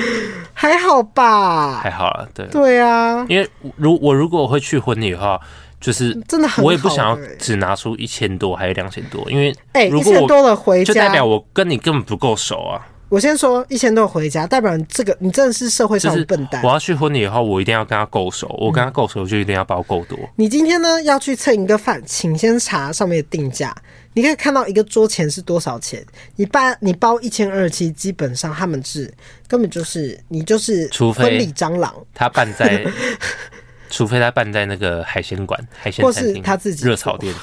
[0.52, 1.80] 还好吧？
[1.80, 5.40] 还好了，对对啊，因为如我如果会去婚礼的话。
[5.80, 12.86] 就是真的很，我也不想要只拿出一千多，还有两千多，因为哎，一千多的回家，就代表我跟你根本不够熟啊。
[13.08, 16.60] 我先说一千多回家，代表你这个你真的是社会上的笨蛋。
[16.62, 20.18] 我要去婚礼的话，我一定要跟他够熟，我跟他够熟，就一定要包够多。
[20.36, 23.74] 你今天呢要去蹭一个饭，请先查上面的定价，
[24.12, 26.04] 你可以看到一个桌钱是多少钱。
[26.36, 29.10] 你包你包一千二七，基本上他们是
[29.46, 32.84] 根本就是你就是除非婚礼蟑螂，他办在。
[33.90, 37.34] 除非他办在那个海鲜馆、海鲜餐厅、他自己热炒店，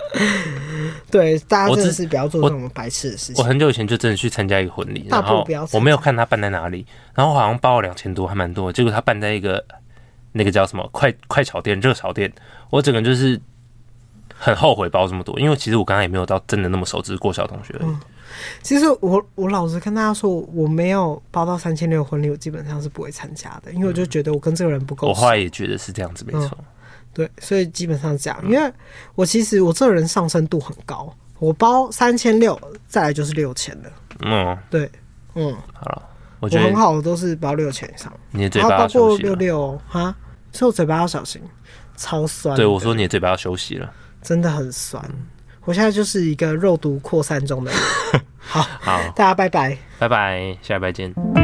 [1.10, 3.36] 对，大家真的是不要做这种白痴的事情。
[3.38, 8.72] 我很久以前就真的去参加一个婚礼，然后我没有看他办在哪里，然后好像包了两千多，还蛮多。
[8.72, 9.64] 结果他办在一个
[10.32, 12.32] 那个叫什么快快炒店、热炒店，
[12.70, 13.40] 我整个就是
[14.44, 17.96] 很后悔包这么多，因为其实我刚刚也没有到真的那么熟，只是过小同学而已。
[18.62, 25.08] 其实我我老实跟大家说，我没有包到三千六婚礼，我基本上是不会参加的，因为我就觉得我跟这个人不够。
[25.08, 26.64] 我后来也觉得是这样子，没错、嗯。
[27.14, 28.72] 对，所以基本上这样，因为
[29.14, 33.90] 我其实我这个人上升度很高，我包三千六，再来就是六千了。
[34.20, 34.90] 嗯，对，
[35.34, 36.02] 嗯，好了，
[36.40, 38.12] 我觉得我很好，我都是包六千以上。
[38.32, 39.28] 你的嘴巴要休息了。
[39.28, 40.14] 六六哈，
[40.50, 41.40] 所以我嘴巴要小心，
[41.96, 42.56] 超酸。
[42.56, 43.92] 对，我说你的嘴巴要休息了，
[44.24, 45.00] 真的很酸。
[45.08, 45.26] 嗯
[45.66, 47.80] 我现在就是一个肉毒扩散中的人。
[48.38, 51.43] 好，好，大家拜拜，拜拜，下礼拜见。